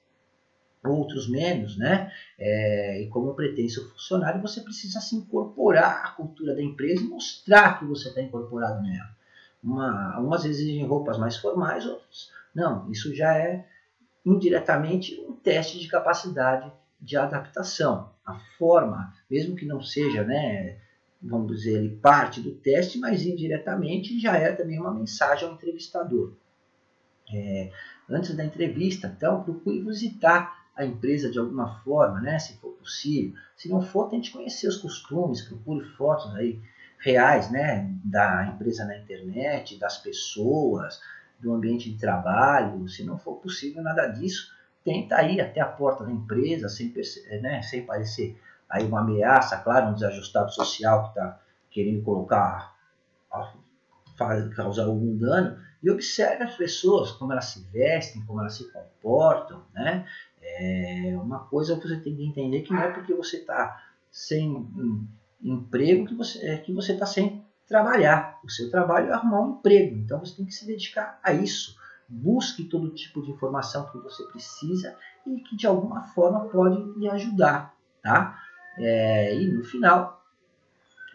[0.85, 2.13] outros menos, né?
[2.39, 7.79] É, e como pretenso funcionário, você precisa se incorporar à cultura da empresa e mostrar
[7.79, 9.17] que você está incorporado nela.
[9.63, 12.91] Uma, umas exigem roupas mais formais, outras não.
[12.91, 13.65] Isso já é
[14.27, 16.71] indiretamente um teste de capacidade
[17.01, 18.13] de adaptação.
[18.25, 20.79] A forma, mesmo que não seja, né,
[21.23, 26.33] vamos dizer, parte do teste, mas indiretamente já é também uma mensagem ao entrevistador
[27.33, 27.71] é,
[28.09, 29.13] antes da entrevista.
[29.17, 33.35] Então, procure visitar a empresa de alguma forma, né, se for possível.
[33.57, 36.61] Se não for, tente conhecer os costumes, procure fotos aí
[36.99, 41.01] reais né, da empresa na internet, das pessoas,
[41.39, 42.89] do ambiente de trabalho.
[42.89, 44.53] Se não for possível nada disso,
[44.89, 46.95] tenta ir até a porta da empresa sem,
[47.43, 52.75] né, sem parecer aí uma ameaça, claro, um desajustado social que está querendo colocar,
[54.57, 59.63] causar algum dano, e observe as pessoas, como elas se vestem, como elas se comportam,
[59.75, 60.07] né?
[60.41, 64.67] É uma coisa que você tem que entender que não é porque você está sem
[65.43, 68.41] emprego que você é, que você está sem trabalhar.
[68.43, 71.77] O seu trabalho é arrumar um emprego, então você tem que se dedicar a isso.
[72.09, 74.97] Busque todo tipo de informação que você precisa
[75.27, 78.39] e que de alguma forma pode lhe ajudar, tá?
[78.79, 80.25] É, e no final,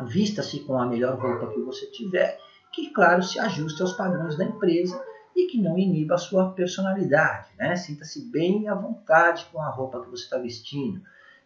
[0.02, 2.38] vista-se com a melhor roupa que você tiver
[2.74, 5.02] que, claro, se ajuste aos padrões da empresa
[5.36, 7.50] e que não iniba a sua personalidade.
[7.58, 7.76] Né?
[7.76, 11.02] Sinta-se bem à vontade com a roupa que você está vestindo.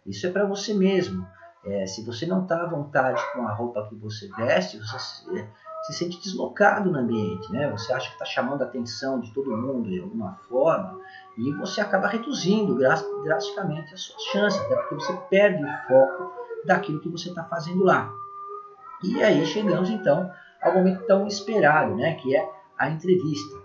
[0.05, 1.27] Isso é para você mesmo.
[1.65, 5.47] É, se você não está à vontade com a roupa que você veste, você
[5.87, 7.51] se, se sente deslocado no ambiente.
[7.51, 7.69] Né?
[7.71, 10.99] Você acha que está chamando a atenção de todo mundo de alguma forma
[11.37, 12.77] e você acaba reduzindo
[13.23, 16.33] drasticamente as suas chances, até porque você perde o foco
[16.65, 18.11] daquilo que você está fazendo lá.
[19.03, 20.31] E aí chegamos então
[20.61, 23.55] ao momento tão esperado, né, que é a entrevista.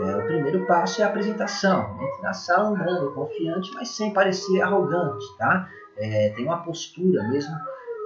[0.00, 1.96] É, o primeiro passo é a apresentação.
[2.00, 5.24] Entre na sala andando, confiante, mas sem parecer arrogante.
[5.36, 5.68] Tá?
[5.96, 7.54] É, tem uma postura mesmo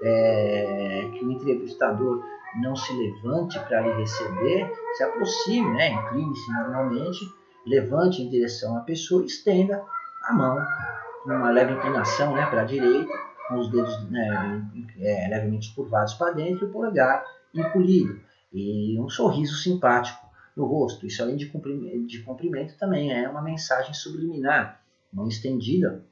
[0.02, 2.22] é, que o entrevistador
[2.60, 7.20] não se levante para lhe receber, se aproxime, né, incline-se normalmente,
[7.66, 9.82] levante em direção à pessoa e estenda
[10.22, 10.58] a mão
[11.26, 13.12] numa leve inclinação né, para a direita,
[13.48, 14.62] com os dedos né,
[15.00, 17.24] é, levemente curvados para dentro e o polegar
[17.54, 18.20] encolhido.
[18.52, 20.24] E um sorriso simpático
[20.56, 21.06] no rosto.
[21.06, 24.80] Isso, além de cumprimento, de cumprimento, também é uma mensagem subliminar,
[25.12, 26.04] mão estendida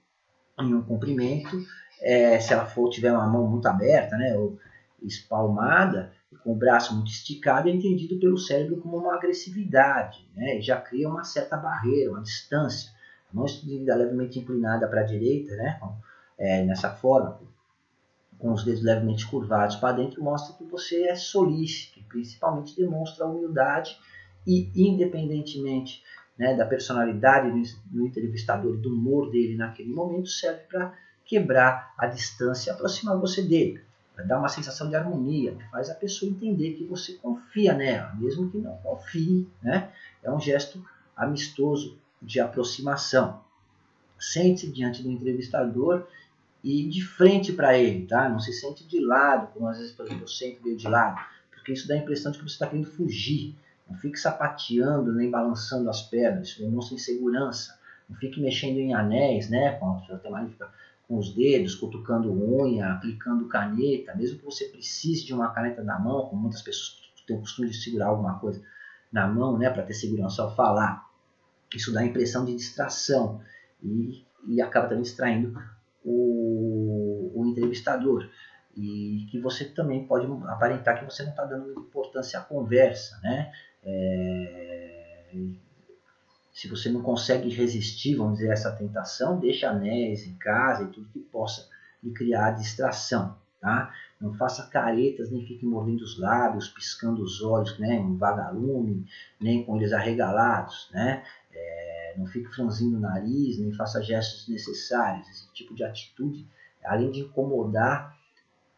[0.59, 1.57] em um cumprimento.
[2.01, 4.59] É, se ela for tiver uma mão muito aberta, né, ou
[5.03, 6.12] espalmada,
[6.43, 10.80] com o braço muito esticado, é entendido pelo cérebro como uma agressividade, né, e já
[10.80, 12.91] cria uma certa barreira, uma distância.
[13.30, 15.80] A mão estendida levemente inclinada para a direita, né,
[16.39, 17.41] é, nessa forma,
[18.39, 23.97] com os dedos levemente curvados para dentro, mostra que você é solícito, principalmente demonstra humildade
[24.45, 26.03] e independentemente
[26.37, 27.51] né, da personalidade
[27.87, 30.93] do entrevistador e do humor dele naquele momento, serve para
[31.24, 33.80] quebrar a distância e aproximar você dele.
[34.23, 38.51] Vai dar uma sensação de harmonia, faz a pessoa entender que você confia nela, mesmo
[38.51, 39.49] que não confie.
[39.61, 39.91] Né?
[40.23, 40.85] É um gesto
[41.16, 43.41] amistoso de aproximação.
[44.18, 46.07] Sente-se diante do entrevistador
[46.62, 48.29] e de frente para ele, tá?
[48.29, 51.20] Não se sente de lado, como às vezes, por exemplo, eu sento meio de lado,
[51.51, 53.57] porque isso dá a impressão de que você está querendo fugir
[53.93, 57.79] não fique sapateando nem balançando as pernas, isso demonstra insegurança.
[58.09, 59.73] Não fique mexendo em anéis, né?
[59.73, 60.01] Com,
[61.12, 65.98] com os dedos, cutucando unha, aplicando caneta, mesmo que você precise de uma caneta na
[65.98, 68.62] mão, como muitas pessoas têm o costume de segurar alguma coisa
[69.12, 71.06] na mão, né, para ter segurança ao falar.
[71.76, 73.42] Isso dá a impressão de distração
[73.82, 75.54] e, e acaba também distraindo
[76.02, 78.30] o, o entrevistador
[78.74, 83.52] e que você também pode aparentar que você não está dando importância à conversa, né?
[83.84, 85.34] É,
[86.53, 91.09] se você não consegue resistir, vamos dizer, essa tentação, deixa anéis em casa e tudo
[91.09, 91.68] que possa
[92.03, 93.92] lhe criar distração, tá?
[94.20, 97.98] Não faça caretas, nem fique mordendo os lábios, piscando os olhos, né?
[97.98, 99.07] Um vagalume,
[99.40, 101.24] nem com eles arregalados, né?
[101.53, 105.28] É, não fique franzindo o nariz, nem faça gestos necessários.
[105.28, 106.46] Esse tipo de atitude,
[106.84, 108.16] além de incomodar,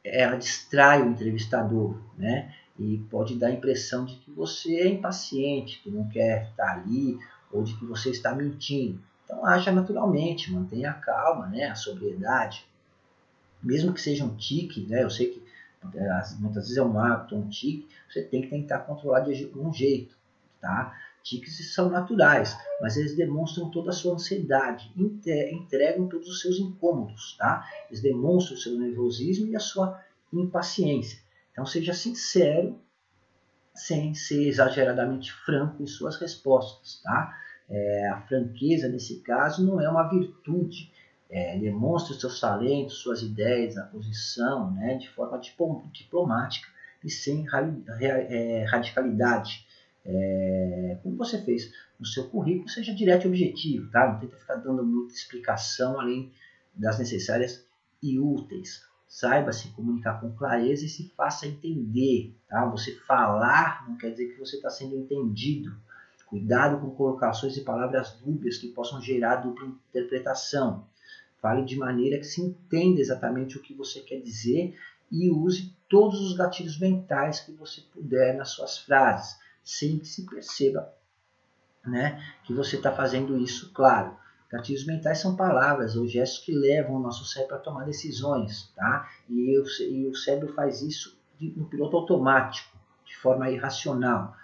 [0.04, 2.54] ela distrai o entrevistador, né?
[2.78, 7.18] e pode dar a impressão de que você é impaciente, que não quer estar ali,
[7.54, 9.00] ou de que você está mentindo.
[9.24, 12.66] Então haja naturalmente, mantenha a calma, né, a sobriedade.
[13.62, 15.42] Mesmo que seja um tique, né, eu sei que
[16.38, 20.16] muitas vezes é um hábito, um tique, você tem que tentar controlar de um jeito,
[20.60, 20.98] tá?
[21.22, 27.34] Tiques são naturais, mas eles demonstram toda a sua ansiedade, entregam todos os seus incômodos,
[27.38, 27.66] tá?
[27.88, 30.02] Eles demonstram o seu nervosismo e a sua
[30.32, 31.18] impaciência.
[31.52, 32.78] Então seja sincero,
[33.74, 37.00] sem ser exageradamente franco em suas respostas.
[37.02, 37.34] Tá?
[37.68, 40.92] É, a franqueza, nesse caso, não é uma virtude.
[41.30, 45.40] É, demonstre os seus talentos, suas ideias, a posição, né, de forma
[45.92, 46.68] diplomática
[47.02, 47.46] e sem
[48.00, 49.66] é, radicalidade.
[50.04, 54.12] É, como você fez no seu currículo, seja direto e objetivo, tá?
[54.12, 56.30] Não tenta ficar dando muita explicação além
[56.74, 57.64] das necessárias
[58.02, 58.82] e úteis
[59.14, 62.34] saiba se comunicar com clareza e se faça entender.
[62.48, 62.66] Tá?
[62.66, 65.72] Você falar não quer dizer que você está sendo entendido.
[66.34, 70.84] Cuidado com colocações e palavras dúbias que possam gerar dupla interpretação.
[71.40, 74.76] Fale de maneira que se entenda exatamente o que você quer dizer
[75.12, 80.26] e use todos os gatilhos mentais que você puder nas suas frases, sem que se
[80.26, 80.92] perceba
[81.86, 84.16] né, que você está fazendo isso, claro.
[84.50, 89.08] Gatilhos mentais são palavras ou gestos que levam o nosso cérebro a tomar decisões, tá?
[89.30, 94.34] E, o, cérebro faz isso no piloto automático, de forma irracional,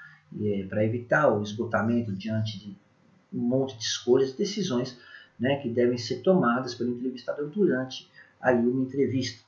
[0.40, 2.76] é, para evitar o esgotamento diante de
[3.32, 4.98] um monte de escolhas e decisões
[5.38, 8.10] né, que devem ser tomadas pelo entrevistador durante
[8.40, 9.42] ali uma entrevista.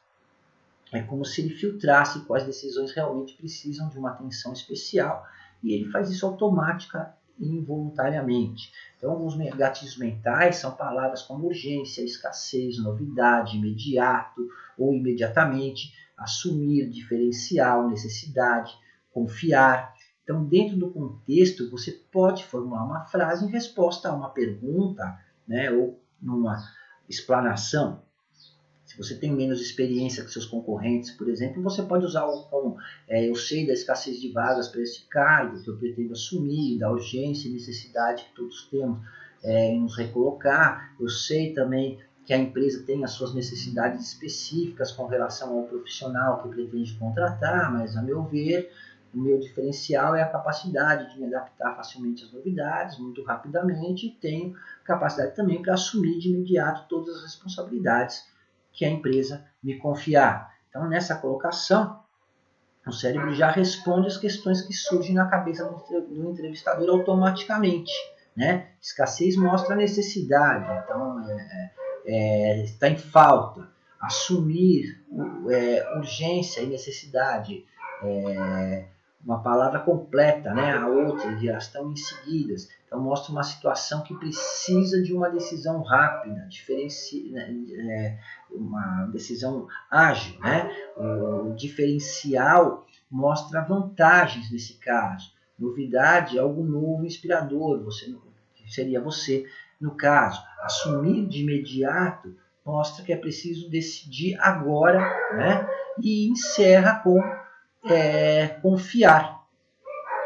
[0.92, 5.26] É como se ele filtrasse quais decisões realmente precisam de uma atenção especial
[5.62, 8.72] e ele faz isso automática involuntariamente.
[8.96, 14.46] Então, alguns gatilhos mentais são palavras como urgência, escassez, novidade, imediato
[14.78, 18.72] ou imediatamente, assumir, diferencial, necessidade,
[19.12, 19.91] confiar.
[20.22, 25.70] Então, dentro do contexto, você pode formular uma frase em resposta a uma pergunta, né,
[25.70, 26.62] ou numa
[27.08, 28.02] explanação.
[28.84, 32.76] Se você tem menos experiência que seus concorrentes, por exemplo, você pode usar algo como
[33.08, 36.90] é, eu sei da escassez de vagas para esse cargo que eu pretendo assumir, da
[36.90, 38.98] urgência e necessidade que todos temos
[39.42, 40.94] é, em nos recolocar.
[41.00, 46.42] Eu sei também que a empresa tem as suas necessidades específicas com relação ao profissional
[46.42, 48.70] que pretende contratar, mas a meu ver,
[49.14, 54.10] o meu diferencial é a capacidade de me adaptar facilmente às novidades, muito rapidamente, e
[54.10, 54.54] tenho
[54.84, 58.24] capacidade também para assumir de imediato todas as responsabilidades
[58.72, 60.52] que a empresa me confiar.
[60.68, 62.00] Então, nessa colocação,
[62.86, 67.92] o cérebro já responde as questões que surgem na cabeça do entrevistador automaticamente.
[68.34, 68.68] Né?
[68.80, 71.70] Escassez mostra necessidade, então é,
[72.06, 73.70] é, está em falta.
[74.00, 75.00] Assumir
[75.50, 77.64] é, urgência e necessidade,
[78.02, 78.86] é,
[79.24, 80.76] uma palavra completa, né?
[80.76, 82.68] a outra, elas estão em seguidas.
[82.86, 87.30] Então mostra uma situação que precisa de uma decisão rápida, diferenci...
[87.30, 87.48] Né?
[87.88, 88.18] É,
[88.50, 90.38] uma decisão ágil.
[90.40, 90.70] Né?
[90.96, 95.32] O diferencial mostra vantagens nesse caso.
[95.58, 97.82] Novidade, algo novo, inspirador.
[97.84, 98.14] Você
[98.66, 99.46] seria você
[99.80, 100.42] no caso.
[100.60, 104.98] Assumir de imediato mostra que é preciso decidir agora,
[105.34, 105.68] né?
[106.00, 107.20] E encerra com
[107.84, 109.42] é, confiar,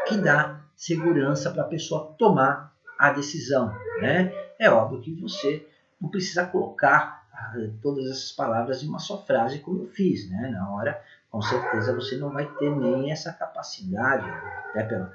[0.07, 4.31] que dá segurança para a pessoa tomar a decisão, né?
[4.59, 5.67] É óbvio que você
[5.99, 10.49] não precisa colocar ah, todas essas palavras em uma só frase como eu fiz, né?
[10.49, 14.25] Na hora, com certeza você não vai ter nem essa capacidade,
[14.69, 15.09] até pelo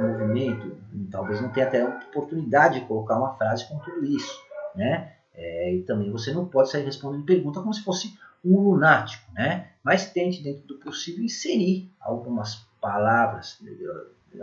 [0.00, 0.76] movimento,
[1.10, 4.40] talvez não tenha até a oportunidade de colocar uma frase com tudo isso,
[4.74, 5.12] né?
[5.34, 9.70] É, e também você não pode sair respondendo pergunta como se fosse um lunático, né?
[9.82, 13.58] Mas tente, dentro do possível, inserir algumas palavras,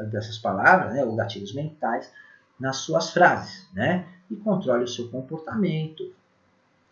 [0.10, 2.12] dessas palavras, né, ou gatilhos mentais,
[2.60, 4.08] nas suas frases, né?
[4.30, 6.14] E controle o seu comportamento,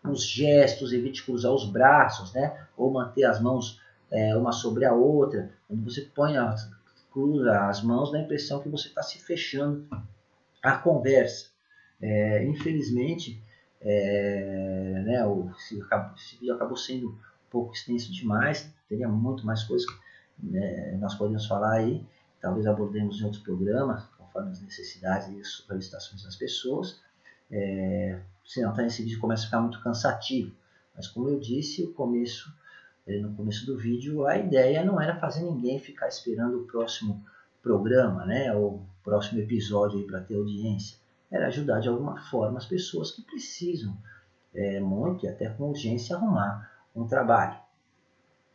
[0.04, 2.66] os gestos, evite cruzar os braços, né?
[2.76, 5.50] Ou manter as mãos é, uma sobre a outra.
[5.68, 6.54] Quando você põe a,
[7.12, 9.86] cruza as mãos, dá a impressão que você está se fechando
[10.62, 11.50] a conversa.
[12.00, 13.40] É, infelizmente,
[13.84, 15.22] é, né,
[15.58, 15.82] esse,
[16.16, 19.86] esse, vídeo acabou sendo um pouco extenso demais, teria muito mais coisas
[20.42, 22.04] né, nós podemos falar aí,
[22.40, 27.00] talvez abordemos em outros programas, conforme as necessidades e as solicitações das pessoas.
[27.50, 30.52] É, senão tá, esse vídeo começa a ficar muito cansativo.
[30.96, 32.52] Mas como eu disse, o começo,
[33.06, 37.24] é, no começo do vídeo, a ideia não era fazer ninguém ficar esperando o próximo
[37.62, 41.01] programa, né, ou o próximo episódio para ter audiência
[41.32, 43.96] era ajudar de alguma forma as pessoas que precisam
[44.54, 47.58] é, muito e até com urgência arrumar um trabalho.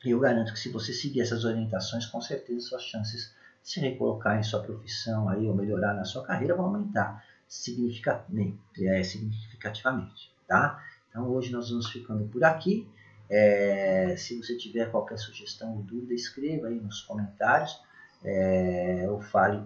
[0.06, 3.80] E eu garanto que se você seguir essas orientações, com certeza suas chances de se
[3.80, 8.62] recolocar em sua profissão aí, ou melhorar na sua carreira vão aumentar significativamente.
[8.86, 10.80] É, tá?
[11.10, 12.88] Então hoje nós vamos ficando por aqui.
[13.30, 17.82] É, se você tiver qualquer sugestão ou dúvida, escreva aí nos comentários
[18.24, 19.62] é, ou fale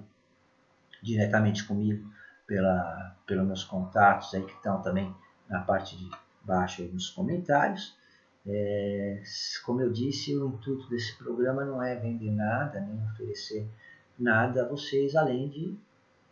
[1.04, 2.11] diretamente comigo
[2.52, 5.16] pela, pelos meus contatos aí que estão também
[5.48, 6.12] na parte de
[6.44, 7.96] baixo nos comentários.
[8.46, 9.24] É,
[9.66, 13.66] como eu disse, o intuito desse programa não é vender nada, nem oferecer
[14.20, 15.78] nada a vocês, além de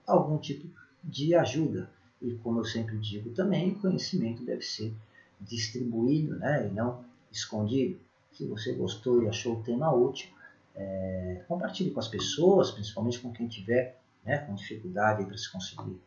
[0.05, 0.67] algum tipo
[1.01, 1.89] de ajuda.
[2.21, 4.93] E como eu sempre digo também, o conhecimento deve ser
[5.39, 7.97] distribuído né, e não escondido.
[8.33, 10.29] Se você gostou e achou o tema útil,
[10.75, 15.97] é, compartilhe com as pessoas, principalmente com quem tiver né, com dificuldade para se conseguir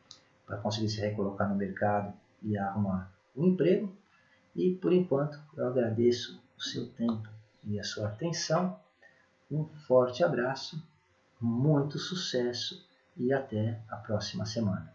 [0.53, 3.91] para conseguir se recolocar no mercado e arrumar um emprego.
[4.55, 7.27] E por enquanto eu agradeço o seu tempo
[7.65, 8.79] e a sua atenção.
[9.51, 10.87] Um forte abraço,
[11.41, 12.87] muito sucesso
[13.17, 14.93] e até a próxima semana.